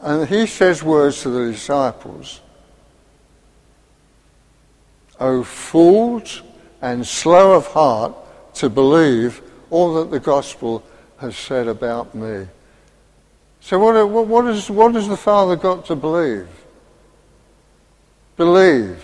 And 0.00 0.28
he 0.28 0.46
says 0.46 0.82
words 0.82 1.22
to 1.22 1.30
the 1.30 1.52
disciples 1.52 2.40
O 5.20 5.42
fools 5.42 6.42
and 6.82 7.06
slow 7.06 7.52
of 7.52 7.66
heart 7.68 8.14
to 8.54 8.68
believe 8.68 9.42
all 9.70 9.94
that 9.94 10.10
the 10.10 10.20
gospel 10.20 10.82
has 11.18 11.36
said 11.36 11.68
about 11.68 12.14
me. 12.14 12.46
So 13.60 13.78
what, 13.78 14.08
what, 14.08 14.26
what, 14.26 14.46
is, 14.46 14.70
what 14.70 14.94
has 14.94 15.08
the 15.08 15.16
Father 15.16 15.56
got 15.56 15.86
to 15.86 15.96
believe? 15.96 16.48
Believe. 18.36 19.02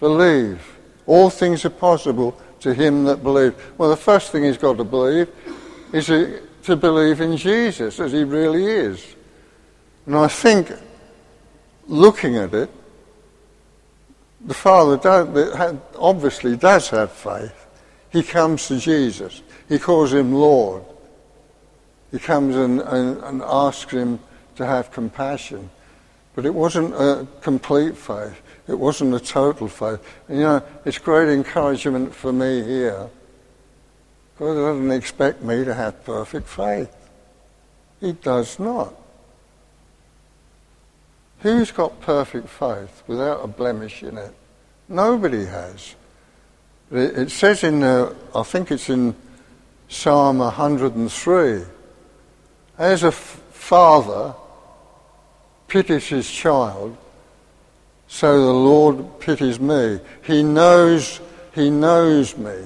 Believe. 0.00 0.60
All 1.06 1.30
things 1.30 1.64
are 1.64 1.70
possible 1.70 2.40
to 2.60 2.74
him 2.74 3.04
that 3.04 3.22
believes. 3.22 3.54
Well, 3.76 3.90
the 3.90 3.96
first 3.96 4.32
thing 4.32 4.44
he's 4.44 4.58
got 4.58 4.78
to 4.78 4.84
believe 4.84 5.28
is 5.92 6.06
to, 6.06 6.40
to 6.64 6.76
believe 6.76 7.20
in 7.20 7.36
Jesus 7.36 8.00
as 8.00 8.12
he 8.12 8.24
really 8.24 8.64
is. 8.64 9.14
And 10.06 10.16
I 10.16 10.28
think, 10.28 10.72
looking 11.86 12.36
at 12.36 12.54
it, 12.54 12.70
the 14.44 14.54
Father 14.54 15.78
obviously 15.98 16.56
does 16.56 16.90
have 16.90 17.12
faith. 17.12 17.66
He 18.10 18.22
comes 18.22 18.68
to 18.68 18.78
Jesus. 18.78 19.42
He 19.68 19.78
calls 19.78 20.12
him 20.12 20.32
Lord. 20.32 20.84
He 22.12 22.18
comes 22.18 22.54
and, 22.54 22.80
and, 22.80 23.22
and 23.24 23.42
asks 23.42 23.92
him 23.92 24.20
to 24.56 24.66
have 24.66 24.92
compassion. 24.92 25.70
But 26.34 26.46
it 26.46 26.54
wasn't 26.54 26.94
a 26.94 27.26
complete 27.40 27.96
faith. 27.96 28.40
It 28.68 28.78
wasn't 28.78 29.14
a 29.14 29.20
total 29.20 29.68
faith. 29.68 30.00
And, 30.28 30.38
you 30.38 30.44
know, 30.44 30.62
it's 30.84 30.98
great 30.98 31.28
encouragement 31.28 32.14
for 32.14 32.32
me 32.32 32.62
here. 32.62 33.08
God 34.38 34.54
doesn't 34.54 34.90
expect 34.90 35.42
me 35.42 35.64
to 35.64 35.74
have 35.74 36.04
perfect 36.04 36.48
faith. 36.48 36.94
He 38.00 38.12
does 38.12 38.58
not. 38.58 38.94
Who's 41.44 41.70
got 41.72 42.00
perfect 42.00 42.48
faith 42.48 43.02
without 43.06 43.44
a 43.44 43.46
blemish 43.46 44.02
in 44.02 44.16
it? 44.16 44.32
Nobody 44.88 45.44
has. 45.44 45.94
It 46.90 47.30
says 47.30 47.62
in, 47.62 47.82
uh, 47.82 48.14
I 48.34 48.42
think 48.44 48.70
it's 48.70 48.88
in 48.88 49.14
Psalm 49.86 50.38
103, 50.38 51.64
as 52.78 53.02
a 53.02 53.08
f- 53.08 53.42
father 53.50 54.34
pities 55.68 56.08
his 56.08 56.30
child, 56.30 56.96
so 58.08 58.46
the 58.46 58.50
Lord 58.50 59.20
pities 59.20 59.60
me. 59.60 60.00
He 60.22 60.42
knows, 60.42 61.20
he 61.54 61.68
knows 61.68 62.38
me. 62.38 62.56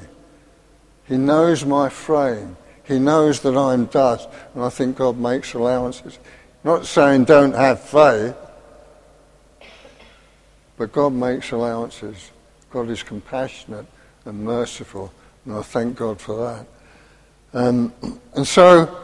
He 1.08 1.16
knows 1.16 1.64
my 1.64 1.88
frame. 1.88 2.56
He 2.84 3.00
knows 3.00 3.40
that 3.40 3.56
I'm 3.56 3.86
dust. 3.86 4.28
And 4.54 4.62
I 4.62 4.68
think 4.68 4.98
God 4.98 5.18
makes 5.18 5.52
allowances. 5.54 6.16
Not 6.62 6.86
saying 6.86 7.24
don't 7.24 7.56
have 7.56 7.80
faith, 7.80 8.36
but 10.78 10.92
God 10.92 11.12
makes 11.12 11.50
allowances. 11.50 12.30
God 12.70 12.88
is 12.88 13.02
compassionate 13.02 13.86
and 14.24 14.44
merciful. 14.44 15.12
And 15.44 15.56
I 15.56 15.62
thank 15.62 15.96
God 15.96 16.20
for 16.20 16.36
that. 16.36 16.66
Um, 17.52 17.92
and 18.34 18.46
so 18.46 18.96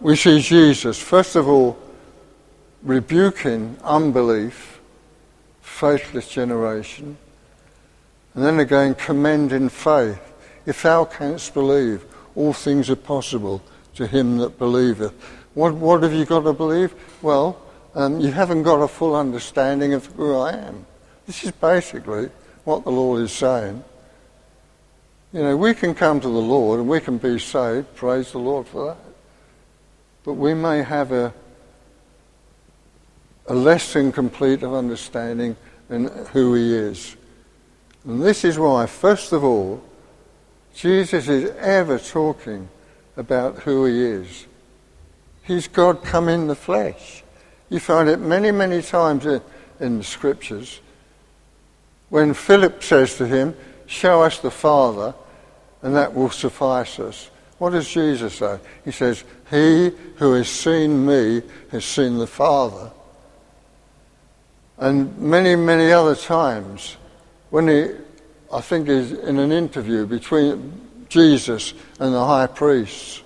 we 0.00 0.16
see 0.16 0.40
Jesus, 0.40 0.98
first 0.98 1.36
of 1.36 1.46
all, 1.46 1.78
rebuking 2.82 3.76
unbelief, 3.84 4.80
faithless 5.60 6.28
generation, 6.28 7.18
and 8.34 8.44
then 8.44 8.60
again 8.60 8.94
commending 8.94 9.68
faith. 9.68 10.18
If 10.64 10.82
thou 10.82 11.04
canst 11.04 11.52
believe, 11.52 12.04
all 12.34 12.52
things 12.52 12.88
are 12.88 12.96
possible 12.96 13.62
to 13.96 14.06
him 14.06 14.38
that 14.38 14.58
believeth. 14.58 15.12
What, 15.54 15.74
what 15.74 16.02
have 16.02 16.12
you 16.14 16.24
got 16.24 16.44
to 16.44 16.52
believe? 16.52 16.94
Well, 17.20 17.60
um, 17.94 18.20
you 18.20 18.30
haven't 18.30 18.62
got 18.62 18.76
a 18.76 18.88
full 18.88 19.16
understanding 19.16 19.92
of 19.94 20.06
who 20.06 20.36
I 20.36 20.52
am. 20.52 20.86
This 21.30 21.44
is 21.44 21.52
basically 21.52 22.28
what 22.64 22.82
the 22.82 22.90
Lord 22.90 23.22
is 23.22 23.30
saying. 23.30 23.84
You 25.32 25.42
know, 25.44 25.56
we 25.56 25.74
can 25.74 25.94
come 25.94 26.18
to 26.20 26.26
the 26.26 26.34
Lord 26.34 26.80
and 26.80 26.88
we 26.88 26.98
can 26.98 27.18
be 27.18 27.38
saved. 27.38 27.94
Praise 27.94 28.32
the 28.32 28.38
Lord 28.38 28.66
for 28.66 28.86
that. 28.86 28.96
But 30.24 30.32
we 30.32 30.54
may 30.54 30.82
have 30.82 31.12
a, 31.12 31.32
a 33.46 33.54
less 33.54 33.92
than 33.92 34.10
complete 34.10 34.64
of 34.64 34.74
understanding 34.74 35.54
in 35.88 36.08
who 36.32 36.54
He 36.54 36.74
is. 36.74 37.16
And 38.04 38.20
this 38.20 38.44
is 38.44 38.58
why, 38.58 38.86
first 38.86 39.30
of 39.30 39.44
all, 39.44 39.84
Jesus 40.74 41.28
is 41.28 41.52
ever 41.60 42.00
talking 42.00 42.68
about 43.16 43.60
who 43.60 43.84
He 43.84 44.02
is. 44.02 44.48
He's 45.44 45.68
God 45.68 46.02
come 46.02 46.28
in 46.28 46.48
the 46.48 46.56
flesh. 46.56 47.22
You 47.68 47.78
find 47.78 48.08
it 48.08 48.18
many, 48.18 48.50
many 48.50 48.82
times 48.82 49.26
in, 49.26 49.40
in 49.78 49.98
the 49.98 50.04
scriptures. 50.04 50.80
When 52.10 52.34
Philip 52.34 52.82
says 52.82 53.16
to 53.16 53.26
him, 53.26 53.56
Show 53.86 54.22
us 54.22 54.38
the 54.38 54.50
Father, 54.50 55.14
and 55.82 55.96
that 55.96 56.14
will 56.14 56.30
suffice 56.30 57.00
us. 57.00 57.30
What 57.58 57.70
does 57.70 57.88
Jesus 57.88 58.34
say? 58.34 58.58
He 58.84 58.92
says, 58.92 59.24
He 59.50 59.90
who 60.16 60.34
has 60.34 60.48
seen 60.48 61.06
me 61.06 61.42
has 61.72 61.84
seen 61.84 62.18
the 62.18 62.26
Father. 62.26 62.90
And 64.78 65.16
many, 65.18 65.56
many 65.56 65.92
other 65.92 66.14
times, 66.14 66.96
when 67.50 67.68
he, 67.68 67.88
I 68.52 68.60
think, 68.60 68.88
is 68.88 69.12
in 69.12 69.38
an 69.38 69.52
interview 69.52 70.06
between 70.06 70.80
Jesus 71.08 71.74
and 71.98 72.14
the 72.14 72.24
high 72.24 72.46
priests, 72.46 73.22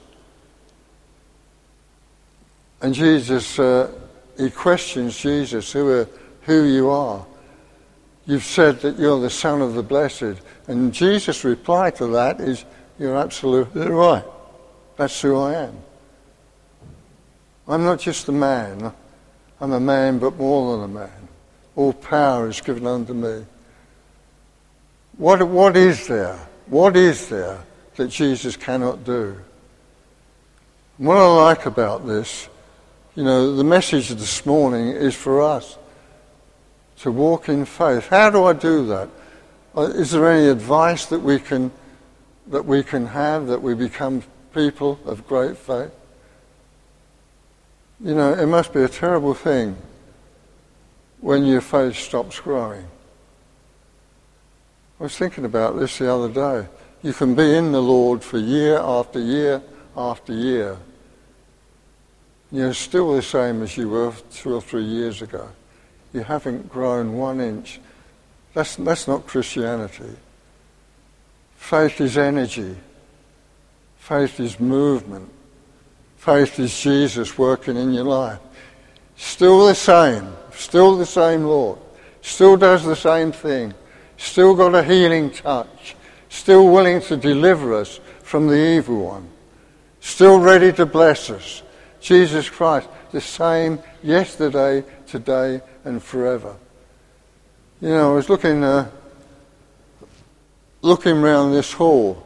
and 2.80 2.92
Jesus, 2.92 3.58
uh, 3.58 3.90
he 4.36 4.50
questions 4.50 5.16
Jesus, 5.16 5.72
who, 5.72 5.88
are, 5.88 6.08
who 6.42 6.64
you 6.64 6.90
are. 6.90 7.24
You've 8.26 8.44
said 8.44 8.80
that 8.80 8.98
you're 8.98 9.20
the 9.20 9.30
Son 9.30 9.60
of 9.60 9.74
the 9.74 9.82
Blessed. 9.82 10.40
And 10.66 10.92
Jesus' 10.92 11.44
reply 11.44 11.90
to 11.92 12.06
that 12.08 12.40
is, 12.40 12.64
You're 12.98 13.16
absolutely 13.16 13.88
right. 13.88 14.24
That's 14.96 15.20
who 15.20 15.36
I 15.36 15.54
am. 15.54 15.76
I'm 17.66 17.84
not 17.84 18.00
just 18.00 18.28
a 18.28 18.32
man. 18.32 18.92
I'm 19.60 19.72
a 19.72 19.80
man, 19.80 20.18
but 20.18 20.36
more 20.36 20.76
than 20.76 20.84
a 20.84 20.88
man. 20.88 21.28
All 21.76 21.92
power 21.92 22.48
is 22.48 22.60
given 22.60 22.86
unto 22.86 23.14
me. 23.14 23.44
What, 25.16 25.46
what 25.48 25.76
is 25.76 26.06
there? 26.06 26.38
What 26.66 26.96
is 26.96 27.28
there 27.28 27.62
that 27.96 28.08
Jesus 28.08 28.56
cannot 28.56 29.04
do? 29.04 29.40
what 30.96 31.16
I 31.16 31.26
like 31.26 31.66
about 31.66 32.06
this, 32.06 32.48
you 33.16 33.24
know, 33.24 33.56
the 33.56 33.64
message 33.64 34.10
this 34.10 34.46
morning 34.46 34.88
is 34.88 35.14
for 35.14 35.42
us 35.42 35.76
to 36.98 37.10
walk 37.10 37.48
in 37.48 37.64
faith. 37.64 38.08
How 38.08 38.30
do 38.30 38.44
I 38.44 38.52
do 38.52 38.86
that? 38.86 39.08
Uh, 39.74 39.86
there 39.86 40.30
any 40.30 40.48
advice 40.48 41.06
that 41.06 41.20
we 41.20 41.38
can 41.38 41.70
that 42.46 42.64
we 42.64 42.82
can 42.82 43.06
have 43.06 43.46
that 43.46 43.62
we 43.62 43.74
become 43.74 44.22
people 44.52 44.98
of 45.04 45.26
great 45.26 45.56
faith? 45.56 45.90
You 48.00 48.14
know, 48.14 48.34
it 48.34 48.46
must 48.46 48.72
be 48.72 48.82
a 48.82 48.88
terrible 48.88 49.34
thing 49.34 49.76
when 51.20 51.46
your 51.46 51.62
faith 51.62 51.96
stops 51.96 52.38
growing. 52.38 52.86
I 55.00 55.02
was 55.02 55.16
thinking 55.16 55.44
about 55.44 55.78
this 55.78 55.98
the 55.98 56.12
other 56.12 56.28
day. 56.28 56.68
You 57.02 57.12
can 57.12 57.34
be 57.34 57.56
in 57.56 57.72
the 57.72 57.82
Lord 57.82 58.22
for 58.22 58.38
year 58.38 58.78
after 58.78 59.18
year 59.18 59.62
after 59.96 60.32
year. 60.32 60.76
You're 62.52 62.74
still 62.74 63.14
the 63.14 63.22
same 63.22 63.62
as 63.62 63.76
you 63.76 63.88
were 63.88 64.12
two 64.32 64.54
or 64.54 64.60
three 64.60 64.84
years 64.84 65.22
ago. 65.22 65.48
You 66.14 66.22
haven't 66.22 66.70
grown 66.70 67.12
one 67.12 67.40
inch 67.40 67.80
that's, 68.54 68.76
that's 68.76 69.08
not 69.08 69.26
Christianity. 69.26 70.16
Faith 71.56 72.00
is 72.00 72.16
energy. 72.16 72.76
Faith 73.98 74.38
is 74.38 74.60
movement. 74.60 75.28
Faith 76.16 76.58
is 76.60 76.80
Jesus 76.80 77.36
working 77.36 77.76
in 77.76 77.92
your 77.92 78.04
life. 78.04 78.38
Still 79.16 79.66
the 79.66 79.74
same. 79.74 80.32
Still 80.52 80.96
the 80.96 81.06
same 81.06 81.44
Lord. 81.44 81.78
Still 82.22 82.56
does 82.56 82.84
the 82.84 82.96
same 82.96 83.32
thing. 83.32 83.74
Still 84.16 84.54
got 84.54 84.74
a 84.74 84.84
healing 84.84 85.30
touch. 85.30 85.96
Still 86.28 86.70
willing 86.70 87.00
to 87.02 87.16
deliver 87.16 87.74
us 87.74 87.98
from 88.22 88.46
the 88.46 88.56
evil 88.56 89.04
one. 89.04 89.28
Still 90.00 90.38
ready 90.38 90.72
to 90.74 90.86
bless 90.86 91.28
us. 91.28 91.62
Jesus 92.04 92.50
Christ, 92.50 92.86
the 93.12 93.20
same 93.20 93.78
yesterday, 94.02 94.84
today, 95.06 95.62
and 95.86 96.02
forever. 96.02 96.54
You 97.80 97.88
know, 97.88 98.12
I 98.12 98.14
was 98.16 98.28
looking, 98.28 98.62
uh, 98.62 98.90
looking 100.82 101.16
around 101.16 101.52
this 101.52 101.72
hall. 101.72 102.22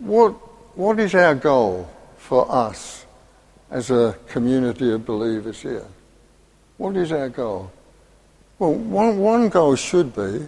What, 0.00 0.32
what 0.76 1.00
is 1.00 1.14
our 1.14 1.34
goal 1.34 1.88
for 2.18 2.44
us 2.52 3.06
as 3.70 3.90
a 3.90 4.14
community 4.28 4.92
of 4.92 5.06
believers 5.06 5.62
here? 5.62 5.86
What 6.76 6.94
is 6.98 7.10
our 7.10 7.30
goal? 7.30 7.72
Well, 8.58 8.74
one, 8.74 9.18
one 9.18 9.48
goal 9.48 9.76
should 9.76 10.14
be 10.14 10.46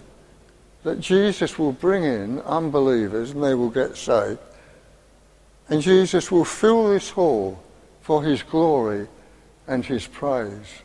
that 0.83 0.99
Jesus 0.99 1.57
will 1.57 1.71
bring 1.71 2.03
in 2.03 2.39
unbelievers 2.41 3.31
and 3.31 3.43
they 3.43 3.55
will 3.55 3.71
get 3.71 3.97
saved. 3.97 4.37
And 5.69 5.81
Jesus 5.81 6.31
will 6.31 6.45
fill 6.45 6.89
this 6.89 7.09
hall 7.09 7.61
for 8.01 8.23
his 8.23 8.43
glory 8.43 9.07
and 9.67 9.83
his 9.83 10.05
praise. 10.05 10.83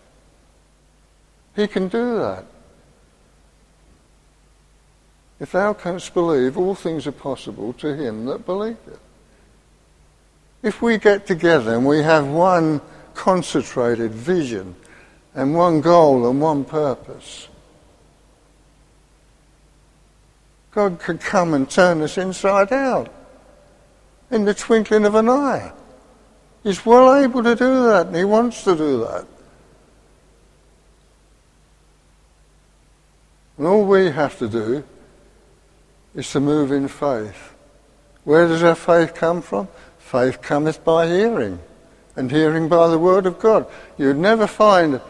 He 1.54 1.66
can 1.66 1.88
do 1.88 2.16
that. 2.18 2.46
If 5.38 5.52
thou 5.52 5.72
canst 5.72 6.14
believe, 6.14 6.56
all 6.56 6.74
things 6.74 7.06
are 7.06 7.12
possible 7.12 7.72
to 7.74 7.94
him 7.94 8.26
that 8.26 8.46
believeth. 8.46 9.00
If 10.62 10.82
we 10.82 10.98
get 10.98 11.26
together 11.26 11.74
and 11.74 11.86
we 11.86 12.02
have 12.02 12.26
one 12.26 12.80
concentrated 13.14 14.12
vision 14.12 14.74
and 15.34 15.54
one 15.54 15.80
goal 15.80 16.28
and 16.28 16.40
one 16.40 16.64
purpose, 16.64 17.48
God 20.72 20.98
could 21.00 21.20
come 21.20 21.54
and 21.54 21.68
turn 21.68 22.00
us 22.02 22.16
inside 22.16 22.72
out 22.72 23.12
in 24.30 24.44
the 24.44 24.54
twinkling 24.54 25.04
of 25.04 25.14
an 25.14 25.28
eye. 25.28 25.72
He's 26.62 26.84
well 26.84 27.14
able 27.22 27.42
to 27.42 27.54
do 27.54 27.84
that 27.84 28.08
and 28.08 28.16
he 28.16 28.24
wants 28.24 28.64
to 28.64 28.76
do 28.76 28.98
that. 29.00 29.26
And 33.58 33.66
all 33.66 33.84
we 33.84 34.10
have 34.10 34.38
to 34.38 34.48
do 34.48 34.84
is 36.14 36.30
to 36.32 36.40
move 36.40 36.72
in 36.72 36.88
faith. 36.88 37.54
Where 38.24 38.46
does 38.46 38.62
our 38.62 38.74
faith 38.74 39.14
come 39.14 39.42
from? 39.42 39.68
Faith 39.98 40.42
cometh 40.42 40.82
by 40.84 41.06
hearing, 41.06 41.60
and 42.16 42.30
hearing 42.30 42.68
by 42.68 42.88
the 42.88 42.98
word 42.98 43.26
of 43.26 43.38
God. 43.38 43.66
You'd 43.96 44.16
never 44.16 44.46
find 44.46 45.00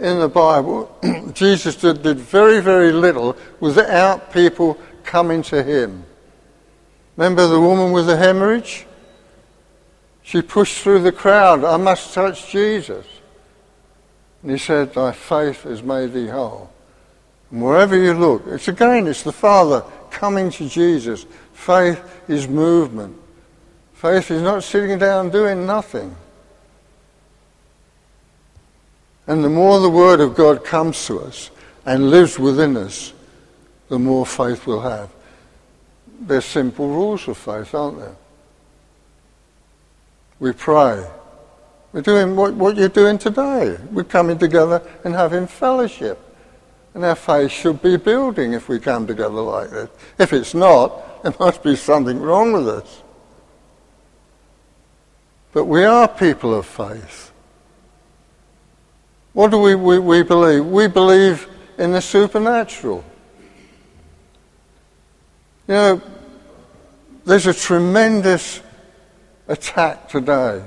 in 0.00 0.18
the 0.18 0.28
Bible 0.28 0.94
Jesus 1.32 1.76
did, 1.76 2.02
did 2.02 2.18
very, 2.18 2.60
very 2.60 2.92
little 2.92 3.36
without 3.60 4.32
people 4.32 4.78
coming 5.04 5.42
to 5.42 5.62
him. 5.62 6.04
Remember 7.16 7.46
the 7.46 7.60
woman 7.60 7.92
with 7.92 8.06
the 8.06 8.16
hemorrhage? 8.16 8.86
She 10.22 10.40
pushed 10.40 10.78
through 10.78 11.02
the 11.02 11.12
crowd, 11.12 11.64
I 11.64 11.76
must 11.76 12.14
touch 12.14 12.50
Jesus. 12.50 13.06
And 14.42 14.50
he 14.50 14.58
said, 14.58 14.94
Thy 14.94 15.12
faith 15.12 15.64
has 15.64 15.82
made 15.82 16.12
thee 16.12 16.28
whole. 16.28 16.70
And 17.50 17.62
wherever 17.62 17.96
you 17.96 18.14
look, 18.14 18.44
it's 18.46 18.68
again, 18.68 19.06
it's 19.06 19.22
the 19.22 19.32
Father 19.32 19.84
coming 20.10 20.50
to 20.52 20.68
Jesus. 20.68 21.26
Faith 21.52 22.02
is 22.28 22.48
movement. 22.48 23.16
Faith 23.94 24.30
is 24.30 24.42
not 24.42 24.64
sitting 24.64 24.98
down 24.98 25.30
doing 25.30 25.66
nothing. 25.66 26.16
And 29.26 29.44
the 29.44 29.50
more 29.50 29.80
the 29.80 29.90
Word 29.90 30.20
of 30.20 30.34
God 30.34 30.64
comes 30.64 31.06
to 31.06 31.20
us 31.20 31.50
and 31.84 32.10
lives 32.10 32.38
within 32.38 32.76
us, 32.76 33.12
the 33.88 33.98
more 33.98 34.26
faith 34.26 34.66
we'll 34.66 34.80
have. 34.80 35.10
There's 36.24 36.44
simple 36.44 36.86
rules 36.86 37.26
of 37.26 37.36
faith, 37.36 37.74
aren't 37.74 37.98
there? 37.98 38.16
We 40.38 40.52
pray. 40.52 41.04
We're 41.92 42.02
doing 42.02 42.36
what, 42.36 42.54
what 42.54 42.76
you're 42.76 42.88
doing 42.88 43.18
today. 43.18 43.76
We're 43.90 44.04
coming 44.04 44.38
together 44.38 44.82
and 45.04 45.14
having 45.14 45.48
fellowship. 45.48 46.18
And 46.94 47.04
our 47.04 47.16
faith 47.16 47.50
should 47.50 47.82
be 47.82 47.96
building 47.96 48.52
if 48.52 48.68
we 48.68 48.78
come 48.78 49.06
together 49.06 49.40
like 49.40 49.70
this. 49.70 49.90
If 50.18 50.32
it's 50.32 50.54
not, 50.54 51.22
there 51.22 51.34
must 51.40 51.62
be 51.62 51.74
something 51.74 52.20
wrong 52.20 52.52
with 52.52 52.68
us. 52.68 53.02
But 55.52 55.64
we 55.64 55.84
are 55.84 56.06
people 56.06 56.54
of 56.54 56.66
faith. 56.66 57.32
What 59.32 59.50
do 59.50 59.58
we, 59.58 59.74
we, 59.74 59.98
we 59.98 60.22
believe? 60.22 60.64
We 60.66 60.86
believe 60.86 61.48
in 61.78 61.92
the 61.92 62.00
supernatural. 62.00 63.04
You 65.66 65.74
know, 65.74 66.02
there's 67.24 67.46
a 67.46 67.54
tremendous 67.54 68.60
attack 69.48 70.08
today 70.08 70.62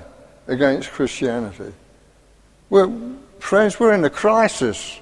against 0.48 0.92
Christianity. 0.92 1.74
We're, 2.70 2.92
friends, 3.40 3.80
we're 3.80 3.94
in 3.94 4.04
a 4.06 4.10
crisis. 4.10 5.00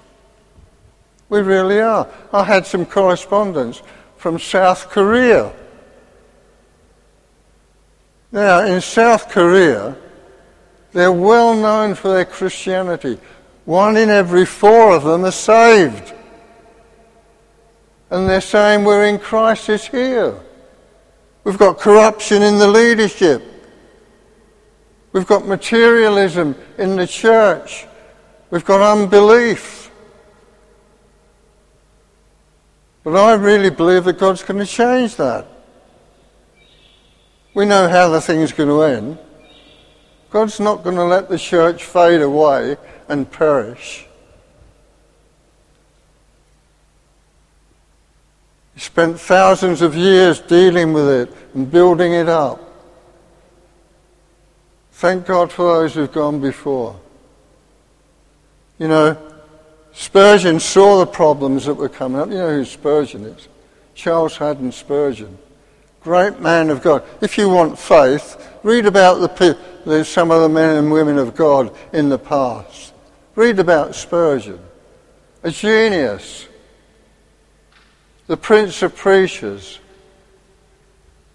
We 1.29 1.41
really 1.41 1.79
are. 1.79 2.07
I 2.31 2.43
had 2.43 2.65
some 2.65 2.85
correspondence 2.85 3.81
from 4.17 4.39
South 4.39 4.89
Korea. 4.89 5.51
Now, 8.31 8.65
in 8.65 8.81
South 8.81 9.29
Korea, 9.29 9.95
they're 10.91 11.11
well 11.11 11.55
known 11.55 11.95
for 11.95 12.09
their 12.09 12.25
Christianity. 12.25 13.19
One 13.65 13.95
in 13.95 14.09
every 14.09 14.45
four 14.45 14.95
of 14.95 15.03
them 15.03 15.23
are 15.25 15.31
saved. 15.31 16.13
And 18.09 18.29
they're 18.29 18.41
saying 18.41 18.83
we're 18.83 19.05
in 19.05 19.19
crisis 19.19 19.87
here. 19.87 20.39
We've 21.43 21.57
got 21.57 21.77
corruption 21.77 22.41
in 22.41 22.57
the 22.57 22.67
leadership. 22.67 23.43
We've 25.11 25.27
got 25.27 25.45
materialism 25.45 26.55
in 26.77 26.95
the 26.95 27.05
church. 27.05 27.85
We've 28.49 28.65
got 28.65 28.81
unbelief. 28.81 29.91
But 33.03 33.15
I 33.15 33.33
really 33.33 33.69
believe 33.69 34.05
that 34.05 34.17
God's 34.17 34.43
going 34.43 34.59
to 34.59 34.65
change 34.65 35.17
that. 35.17 35.45
We 37.53 37.65
know 37.65 37.87
how 37.87 38.09
the 38.09 38.21
thing's 38.21 38.53
going 38.53 38.69
to 38.69 38.81
end. 38.81 39.19
God's 40.31 40.59
not 40.59 40.83
going 40.83 40.95
to 40.95 41.03
let 41.03 41.29
the 41.29 41.37
church 41.37 41.83
fade 41.83 42.21
away 42.21 42.77
and 43.07 43.29
perish. 43.29 44.07
Spent 48.83 49.17
thousands 49.17 49.81
of 49.81 49.95
years 49.95 50.41
dealing 50.41 50.91
with 50.91 51.07
it 51.07 51.33
and 51.53 51.71
building 51.71 52.11
it 52.11 52.27
up. 52.27 52.59
Thank 54.91 55.25
God 55.25 55.53
for 55.53 55.79
those 55.79 55.93
who've 55.93 56.11
gone 56.11 56.41
before. 56.41 56.99
You 58.77 58.89
know, 58.89 59.17
Spurgeon 59.93 60.59
saw 60.59 60.99
the 60.99 61.05
problems 61.05 61.65
that 61.65 61.75
were 61.75 61.87
coming 61.87 62.19
up. 62.19 62.27
You 62.29 62.35
know 62.35 62.49
who 62.49 62.65
Spurgeon 62.65 63.23
is? 63.23 63.47
Charles 63.95 64.35
Haddon 64.35 64.73
Spurgeon. 64.73 65.37
Great 66.01 66.41
man 66.41 66.69
of 66.69 66.81
God. 66.81 67.03
If 67.21 67.37
you 67.37 67.49
want 67.49 67.79
faith, 67.79 68.35
read 68.63 68.85
about 68.85 69.37
the, 69.37 69.57
the, 69.85 70.03
some 70.03 70.29
of 70.29 70.41
the 70.41 70.49
men 70.49 70.75
and 70.75 70.91
women 70.91 71.17
of 71.17 71.35
God 71.35 71.73
in 71.93 72.09
the 72.09 72.19
past. 72.19 72.93
Read 73.35 73.59
about 73.59 73.95
Spurgeon. 73.95 74.59
A 75.43 75.51
genius 75.51 76.47
the 78.27 78.37
Prince 78.37 78.81
of 78.81 78.95
Preachers. 78.95 79.79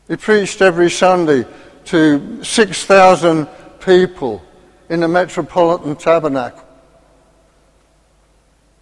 He 0.08 0.16
preached 0.16 0.62
every 0.62 0.90
Sunday 0.90 1.46
to 1.86 2.42
6,000 2.42 3.46
people 3.80 4.42
in 4.88 5.00
the 5.00 5.08
Metropolitan 5.08 5.96
Tabernacle. 5.96 6.64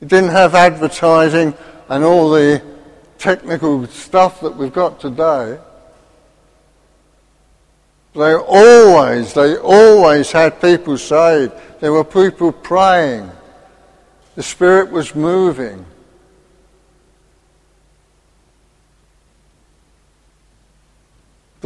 He 0.00 0.06
didn't 0.06 0.30
have 0.30 0.54
advertising 0.54 1.54
and 1.88 2.04
all 2.04 2.30
the 2.30 2.62
technical 3.18 3.86
stuff 3.86 4.40
that 4.40 4.56
we've 4.56 4.72
got 4.72 5.00
today. 5.00 5.58
They 8.14 8.34
always, 8.34 9.34
they 9.34 9.56
always 9.56 10.32
had 10.32 10.60
people 10.60 10.96
saved. 10.96 11.52
There 11.80 11.92
were 11.92 12.04
people 12.04 12.52
praying. 12.52 13.30
The 14.36 14.42
Spirit 14.42 14.90
was 14.90 15.14
moving. 15.14 15.84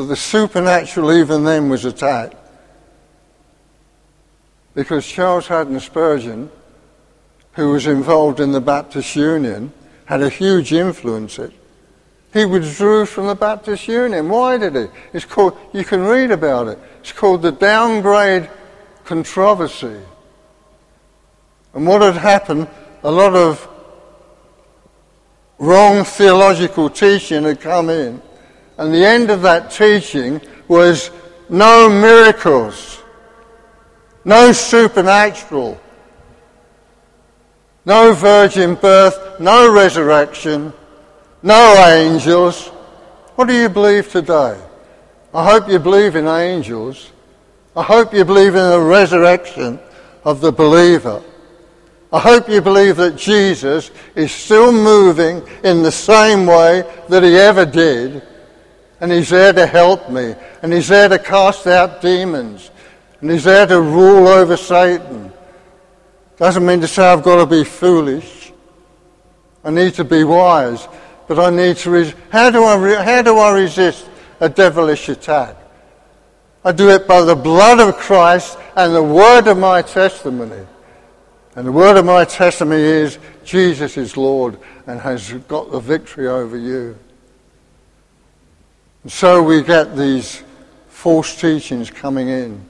But 0.00 0.06
the 0.06 0.16
supernatural 0.16 1.12
even 1.12 1.44
then 1.44 1.68
was 1.68 1.84
attacked. 1.84 2.34
Because 4.72 5.06
Charles 5.06 5.46
Haddon 5.46 5.78
Spurgeon, 5.78 6.50
who 7.52 7.72
was 7.72 7.86
involved 7.86 8.40
in 8.40 8.52
the 8.52 8.62
Baptist 8.62 9.14
Union, 9.14 9.74
had 10.06 10.22
a 10.22 10.30
huge 10.30 10.72
influence 10.72 11.38
it. 11.38 11.52
He 12.32 12.46
withdrew 12.46 13.04
from 13.04 13.26
the 13.26 13.34
Baptist 13.34 13.88
Union. 13.88 14.30
Why 14.30 14.56
did 14.56 14.74
he? 14.74 14.86
It's 15.12 15.26
called, 15.26 15.58
you 15.74 15.84
can 15.84 16.00
read 16.00 16.30
about 16.30 16.68
it. 16.68 16.78
It's 17.00 17.12
called 17.12 17.42
the 17.42 17.52
downgrade 17.52 18.48
controversy. 19.04 20.00
And 21.74 21.86
what 21.86 22.00
had 22.00 22.14
happened, 22.16 22.68
a 23.02 23.10
lot 23.10 23.34
of 23.34 23.68
wrong 25.58 26.04
theological 26.04 26.88
teaching 26.88 27.42
had 27.42 27.60
come 27.60 27.90
in. 27.90 28.22
And 28.80 28.94
the 28.94 29.04
end 29.04 29.28
of 29.28 29.42
that 29.42 29.70
teaching 29.70 30.40
was 30.66 31.10
no 31.50 31.90
miracles, 31.90 33.02
no 34.24 34.52
supernatural, 34.52 35.78
no 37.84 38.14
virgin 38.14 38.76
birth, 38.76 39.38
no 39.38 39.70
resurrection, 39.70 40.72
no 41.42 41.74
angels. 41.88 42.68
What 43.36 43.48
do 43.48 43.54
you 43.54 43.68
believe 43.68 44.10
today? 44.10 44.58
I 45.34 45.44
hope 45.44 45.68
you 45.68 45.78
believe 45.78 46.16
in 46.16 46.26
angels. 46.26 47.12
I 47.76 47.82
hope 47.82 48.14
you 48.14 48.24
believe 48.24 48.54
in 48.54 48.70
the 48.70 48.80
resurrection 48.80 49.78
of 50.24 50.40
the 50.40 50.52
believer. 50.52 51.22
I 52.10 52.18
hope 52.18 52.48
you 52.48 52.62
believe 52.62 52.96
that 52.96 53.16
Jesus 53.16 53.90
is 54.14 54.32
still 54.32 54.72
moving 54.72 55.46
in 55.64 55.82
the 55.82 55.92
same 55.92 56.46
way 56.46 56.82
that 57.10 57.22
he 57.22 57.36
ever 57.36 57.66
did 57.66 58.22
and 59.00 59.10
He's 59.10 59.30
there 59.30 59.52
to 59.52 59.66
help 59.66 60.10
me, 60.10 60.34
and 60.62 60.72
He's 60.72 60.88
there 60.88 61.08
to 61.08 61.18
cast 61.18 61.66
out 61.66 62.00
demons, 62.00 62.70
and 63.20 63.30
He's 63.30 63.44
there 63.44 63.66
to 63.66 63.80
rule 63.80 64.28
over 64.28 64.56
Satan. 64.56 65.32
Doesn't 66.36 66.64
mean 66.64 66.80
to 66.80 66.88
say 66.88 67.04
I've 67.04 67.22
got 67.22 67.36
to 67.36 67.46
be 67.46 67.64
foolish. 67.64 68.52
I 69.62 69.70
need 69.70 69.94
to 69.94 70.04
be 70.04 70.24
wise, 70.24 70.88
but 71.28 71.38
I 71.38 71.50
need 71.50 71.76
to. 71.78 71.90
Res- 71.90 72.14
how 72.30 72.50
do 72.50 72.64
I? 72.64 72.76
Re- 72.76 73.04
how 73.04 73.22
do 73.22 73.36
I 73.36 73.50
resist 73.52 74.08
a 74.40 74.48
devilish 74.48 75.08
attack? 75.08 75.56
I 76.64 76.72
do 76.72 76.90
it 76.90 77.06
by 77.08 77.22
the 77.22 77.34
blood 77.34 77.80
of 77.80 77.96
Christ 77.96 78.58
and 78.76 78.94
the 78.94 79.02
word 79.02 79.46
of 79.46 79.58
my 79.58 79.82
testimony. 79.82 80.66
And 81.56 81.66
the 81.66 81.72
word 81.72 81.96
of 81.96 82.04
my 82.04 82.24
testimony 82.24 82.82
is 82.82 83.18
Jesus 83.44 83.96
is 83.96 84.16
Lord 84.16 84.58
and 84.86 85.00
has 85.00 85.32
got 85.48 85.70
the 85.70 85.80
victory 85.80 86.28
over 86.28 86.56
you. 86.56 86.98
And 89.02 89.12
so 89.12 89.42
we 89.42 89.62
get 89.62 89.96
these 89.96 90.42
false 90.88 91.40
teachings 91.40 91.90
coming 91.90 92.28
in, 92.28 92.68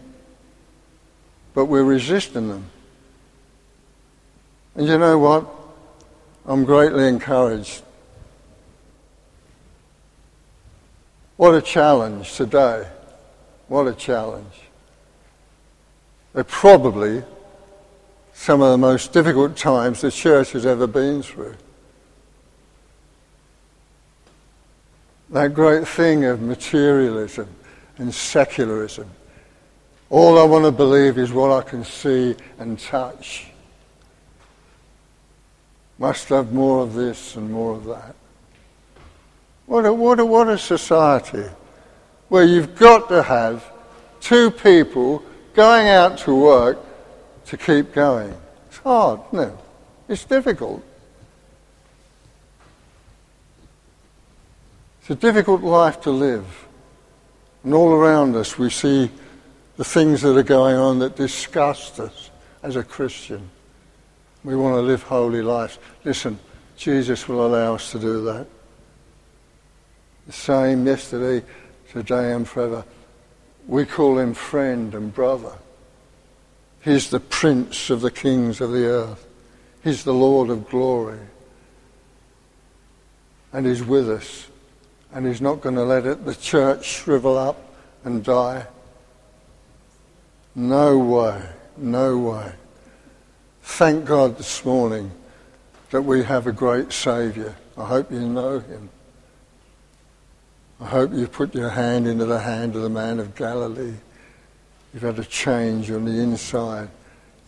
but 1.55 1.67
we're 1.67 1.83
resisting 1.83 2.49
them. 2.49 2.67
And 4.77 4.87
you 4.87 4.99
know 4.99 5.19
what? 5.19 5.47
I'm 6.47 6.65
greatly 6.65 7.09
encouraged. 7.09 7.83
What 11.37 11.55
a 11.55 11.63
challenge 11.63 12.35
today. 12.35 12.87
What 13.67 13.89
a 13.89 13.95
challenge. 13.95 14.55
They're 16.33 16.45
probably 16.45 17.25
some 18.33 18.63
of 18.63 18.71
the 18.71 18.79
most 18.79 19.13
difficult 19.13 19.57
times 19.57 20.01
the 20.01 20.11
church 20.11 20.53
has 20.53 20.65
ever 20.65 20.87
been 20.87 21.23
through. 21.23 21.57
That 25.31 25.55
great 25.55 25.87
thing 25.87 26.25
of 26.25 26.43
materialism 26.43 27.49
and 27.99 28.13
secularism. 28.13 29.09
All 30.09 30.39
I 30.39 30.43
want 30.43 30.65
to 30.65 30.73
believe 30.73 31.19
is 31.19 31.31
what 31.33 31.53
I 31.53 31.63
can 31.63 31.85
see 31.85 32.35
and 32.59 32.77
touch. 32.79 33.47
Must 35.99 36.29
have 36.31 36.53
more 36.53 36.83
of 36.83 36.95
this 36.95 37.37
and 37.37 37.53
more 37.53 37.75
of 37.75 37.85
that. 37.85 38.17
What 39.67 39.87
a, 39.87 39.93
what 39.93 40.19
a, 40.19 40.25
what 40.25 40.49
a 40.49 40.59
society 40.59 41.45
where 42.29 42.45
you've 42.45 42.75
got 42.75 43.09
to 43.11 43.23
have 43.23 43.65
two 44.21 44.51
people 44.51 45.23
going 45.55 45.89
out 45.89 46.19
to 46.19 46.35
work 46.35 46.79
to 47.47 47.57
keep 47.57 47.93
going. 47.93 48.35
It's 48.69 48.79
hard, 48.79 49.21
no. 49.33 49.57
It's 50.09 50.25
difficult. 50.25 50.83
It's 55.11 55.19
a 55.19 55.27
difficult 55.27 55.63
life 55.63 56.03
to 56.03 56.13
live. 56.13 56.69
And 57.65 57.75
all 57.75 57.91
around 57.91 58.37
us 58.37 58.57
we 58.57 58.71
see 58.71 59.11
the 59.77 59.83
things 59.83 60.23
that 60.23 60.37
are 60.37 60.45
going 60.45 60.77
on 60.77 61.01
that 61.01 61.17
disgust 61.17 61.99
us 61.99 62.31
as 62.63 62.77
a 62.77 62.85
Christian. 62.85 63.51
We 64.45 64.55
want 64.55 64.77
to 64.77 64.83
live 64.83 65.03
holy 65.03 65.43
lives. 65.43 65.81
Listen, 66.05 66.39
Jesus 66.77 67.27
will 67.27 67.45
allow 67.45 67.75
us 67.75 67.91
to 67.91 67.99
do 67.99 68.23
that. 68.23 68.47
The 70.29 70.33
same 70.33 70.87
yesterday, 70.87 71.45
today, 71.91 72.33
and 72.33 72.49
forever. 72.49 72.85
We 73.67 73.87
call 73.87 74.17
him 74.17 74.33
friend 74.33 74.95
and 74.95 75.13
brother. 75.13 75.55
He's 76.85 77.11
the 77.11 77.19
prince 77.19 77.91
of 77.91 78.01
the 78.01 78.13
kings 78.13 78.61
of 78.61 78.71
the 78.71 78.87
earth. 78.87 79.27
He's 79.83 80.05
the 80.05 80.15
Lord 80.15 80.51
of 80.51 80.71
glory. 80.71 81.19
And 83.53 83.67
he's 83.67 83.83
with 83.83 84.09
us. 84.09 84.47
And 85.13 85.27
he's 85.27 85.41
not 85.41 85.61
going 85.61 85.75
to 85.75 85.85
let 85.85 86.07
it, 86.07 86.25
the 86.25 86.35
church 86.35 86.85
shrivel 86.85 87.37
up 87.37 87.61
and 88.05 88.25
die. 88.25 88.67
No 90.55 90.99
way. 90.99 91.43
No 91.77 92.19
way. 92.19 92.53
Thank 93.63 94.05
God 94.05 94.37
this 94.39 94.65
morning 94.65 95.11
that 95.91 96.03
we 96.03 96.23
have 96.23 96.47
a 96.47 96.53
great 96.53 96.93
Saviour. 96.93 97.57
I 97.77 97.87
hope 97.87 98.13
you 98.13 98.21
know 98.21 98.61
him. 98.61 98.91
I 100.81 100.87
hope 100.87 101.13
you 101.13 101.27
put 101.27 101.55
your 101.55 101.71
hand 101.71 102.07
into 102.07 102.25
the 102.25 102.41
hand 102.41 102.75
of 102.75 102.83
the 102.83 102.89
man 102.89 103.19
of 103.19 103.35
Galilee. 103.35 103.95
You've 104.93 105.03
had 105.03 105.19
a 105.19 105.25
change 105.25 105.91
on 105.91 106.05
the 106.05 106.21
inside. 106.21 106.89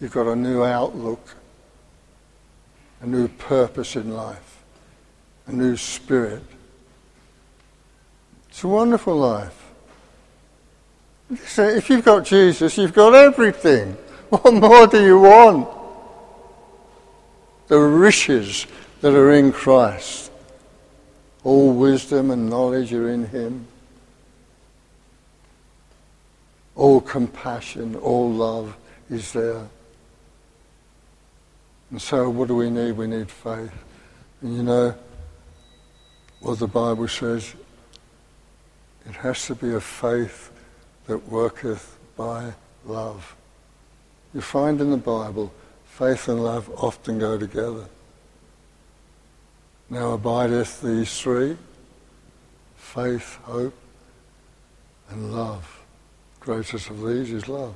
You've 0.00 0.12
got 0.12 0.26
a 0.26 0.36
new 0.36 0.64
outlook, 0.64 1.34
a 3.00 3.06
new 3.06 3.28
purpose 3.28 3.96
in 3.96 4.14
life, 4.14 4.62
a 5.46 5.52
new 5.52 5.76
spirit. 5.76 6.42
It's 8.52 8.62
a 8.64 8.68
wonderful 8.68 9.16
life. 9.16 9.58
If 11.30 11.88
you've 11.88 12.04
got 12.04 12.26
Jesus, 12.26 12.76
you've 12.76 12.92
got 12.92 13.14
everything. 13.14 13.94
What 14.28 14.52
more 14.52 14.86
do 14.86 15.02
you 15.02 15.18
want? 15.18 15.70
The 17.68 17.78
riches 17.78 18.66
that 19.00 19.14
are 19.14 19.32
in 19.32 19.52
Christ. 19.52 20.30
All 21.44 21.72
wisdom 21.72 22.30
and 22.30 22.50
knowledge 22.50 22.92
are 22.92 23.08
in 23.08 23.24
him. 23.24 23.66
All 26.76 27.00
compassion, 27.00 27.96
all 27.96 28.30
love 28.30 28.76
is 29.08 29.32
there. 29.32 29.66
And 31.90 32.02
so 32.02 32.28
what 32.28 32.48
do 32.48 32.56
we 32.56 32.68
need? 32.68 32.92
We 32.92 33.06
need 33.06 33.30
faith. 33.30 33.72
And 34.42 34.56
you 34.58 34.62
know 34.62 34.94
what 36.40 36.58
the 36.58 36.68
Bible 36.68 37.08
says? 37.08 37.54
It 39.08 39.16
has 39.16 39.46
to 39.46 39.54
be 39.54 39.74
a 39.74 39.80
faith 39.80 40.50
that 41.06 41.28
worketh 41.28 41.98
by 42.16 42.52
love. 42.84 43.36
You 44.32 44.40
find 44.40 44.80
in 44.80 44.90
the 44.90 44.96
Bible, 44.96 45.52
faith 45.84 46.28
and 46.28 46.42
love 46.42 46.70
often 46.76 47.18
go 47.18 47.38
together. 47.38 47.86
Now 49.90 50.12
abideth 50.12 50.80
these 50.80 51.20
three 51.20 51.56
faith, 52.76 53.38
hope, 53.42 53.74
and 55.10 55.34
love. 55.34 55.80
Greatest 56.40 56.90
of 56.90 57.06
these 57.06 57.32
is 57.32 57.48
love. 57.48 57.74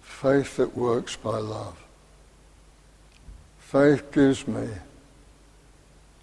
Faith 0.00 0.56
that 0.56 0.76
works 0.76 1.16
by 1.16 1.38
love. 1.38 1.76
Faith 3.58 4.12
gives 4.12 4.46
me 4.46 4.68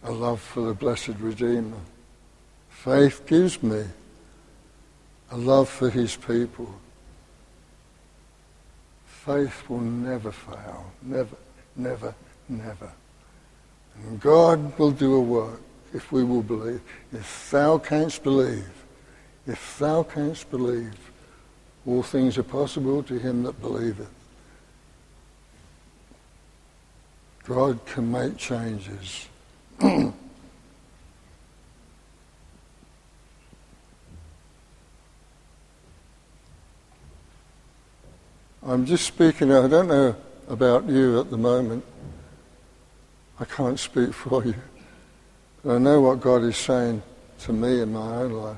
a 0.04 0.12
love 0.12 0.42
for 0.42 0.62
the 0.62 0.74
blessed 0.74 1.16
Redeemer. 1.20 1.78
Faith 2.84 3.26
gives 3.26 3.64
me 3.64 3.82
a 5.32 5.38
love 5.38 5.70
for 5.70 5.90
his 5.90 6.18
people. 6.18 6.70
Faith 9.06 9.64
will 9.70 9.80
never 9.80 10.34
fail. 10.34 10.92
Never, 11.02 11.38
never, 11.78 12.14
never. 12.50 12.92
And 13.96 14.20
God 14.20 14.78
will 14.78 14.92
do 14.92 15.16
a 15.16 15.22
work 15.22 15.62
if 15.94 16.12
we 16.12 16.26
will 16.26 16.42
believe. 16.42 16.82
If 17.14 17.50
thou 17.52 17.78
canst 17.78 18.22
believe, 18.22 18.70
if 19.48 19.80
thou 19.80 20.04
canst 20.04 20.52
believe, 20.52 21.00
all 21.88 22.04
things 22.04 22.38
are 22.38 22.44
possible 22.44 23.02
to 23.04 23.18
him 23.18 23.44
that 23.44 23.62
believeth. 23.62 24.12
God 27.46 27.86
can 27.86 28.12
make 28.12 28.36
changes. 28.36 29.30
I'm 38.66 38.86
just 38.86 39.06
speaking, 39.06 39.52
I 39.52 39.68
don't 39.68 39.90
know 39.90 40.16
about 40.48 40.88
you 40.88 41.20
at 41.20 41.30
the 41.30 41.38
moment. 41.38 41.84
I 43.38 43.44
can't 43.44 43.78
speak 43.78 44.14
for 44.14 44.46
you. 44.46 44.56
But 45.64 45.76
I 45.76 45.78
know 45.80 46.00
what 46.00 46.22
God 46.22 46.44
is 46.44 46.56
saying 46.56 47.02
to 47.40 47.54
me 47.54 47.82
in 47.82 47.92
my 47.92 48.18
own 48.18 48.32
life. 48.32 48.58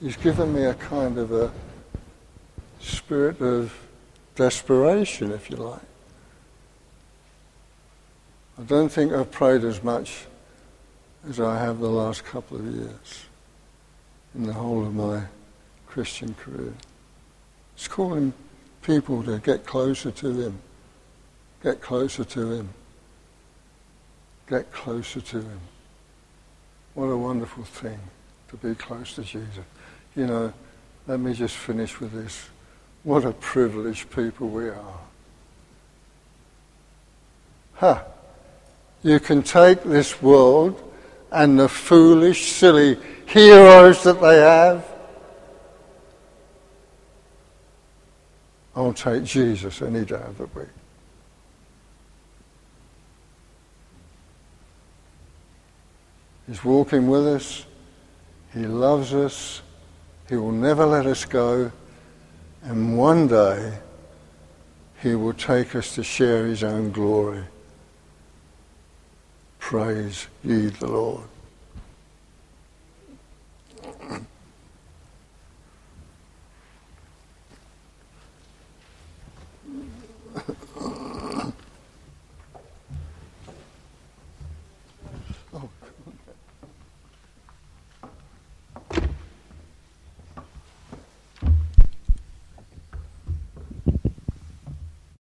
He's 0.00 0.16
given 0.16 0.52
me 0.52 0.64
a 0.64 0.74
kind 0.74 1.16
of 1.16 1.32
a 1.32 1.50
spirit 2.80 3.40
of 3.40 3.72
desperation, 4.34 5.32
if 5.32 5.48
you 5.48 5.56
like. 5.56 5.80
I 8.58 8.62
don't 8.62 8.90
think 8.90 9.12
I've 9.12 9.30
prayed 9.30 9.64
as 9.64 9.82
much 9.82 10.26
as 11.28 11.40
I 11.40 11.58
have 11.58 11.78
the 11.78 11.88
last 11.88 12.26
couple 12.26 12.58
of 12.58 12.66
years 12.66 13.24
in 14.34 14.42
the 14.44 14.52
whole 14.52 14.84
of 14.84 14.94
my 14.94 15.22
Christian 15.86 16.34
career. 16.34 16.74
It's 17.76 17.88
calling 17.88 18.32
people 18.82 19.22
to 19.24 19.38
get 19.38 19.66
closer 19.66 20.10
to 20.10 20.40
Him. 20.40 20.58
Get 21.62 21.80
closer 21.82 22.24
to 22.24 22.52
Him. 22.52 22.68
Get 24.48 24.72
closer 24.72 25.20
to 25.20 25.40
Him. 25.42 25.60
What 26.94 27.06
a 27.06 27.16
wonderful 27.16 27.64
thing 27.64 27.98
to 28.48 28.56
be 28.56 28.74
close 28.74 29.14
to 29.16 29.22
Jesus. 29.22 29.64
You 30.14 30.26
know, 30.26 30.52
let 31.06 31.20
me 31.20 31.34
just 31.34 31.54
finish 31.54 32.00
with 32.00 32.12
this. 32.12 32.48
What 33.02 33.24
a 33.24 33.32
privileged 33.32 34.10
people 34.10 34.48
we 34.48 34.70
are. 34.70 35.00
Huh. 37.74 38.02
You 39.02 39.20
can 39.20 39.42
take 39.42 39.82
this 39.82 40.22
world 40.22 40.82
and 41.30 41.58
the 41.58 41.68
foolish, 41.68 42.52
silly 42.52 42.98
heroes 43.26 44.02
that 44.04 44.20
they 44.20 44.38
have. 44.38 44.95
I'll 48.76 48.92
take 48.92 49.24
Jesus 49.24 49.80
any 49.80 50.04
day 50.04 50.16
of 50.16 50.36
the 50.36 50.44
week. 50.54 50.68
He's 56.46 56.62
walking 56.62 57.08
with 57.08 57.26
us. 57.26 57.64
He 58.52 58.66
loves 58.66 59.14
us. 59.14 59.62
He 60.28 60.36
will 60.36 60.52
never 60.52 60.84
let 60.84 61.06
us 61.06 61.24
go. 61.24 61.72
And 62.62 62.98
one 62.98 63.28
day, 63.28 63.78
He 65.02 65.14
will 65.14 65.32
take 65.32 65.74
us 65.74 65.94
to 65.94 66.04
share 66.04 66.46
His 66.46 66.62
own 66.62 66.92
glory. 66.92 67.44
Praise 69.58 70.26
ye 70.44 70.66
the 70.66 70.86
Lord. 70.86 71.24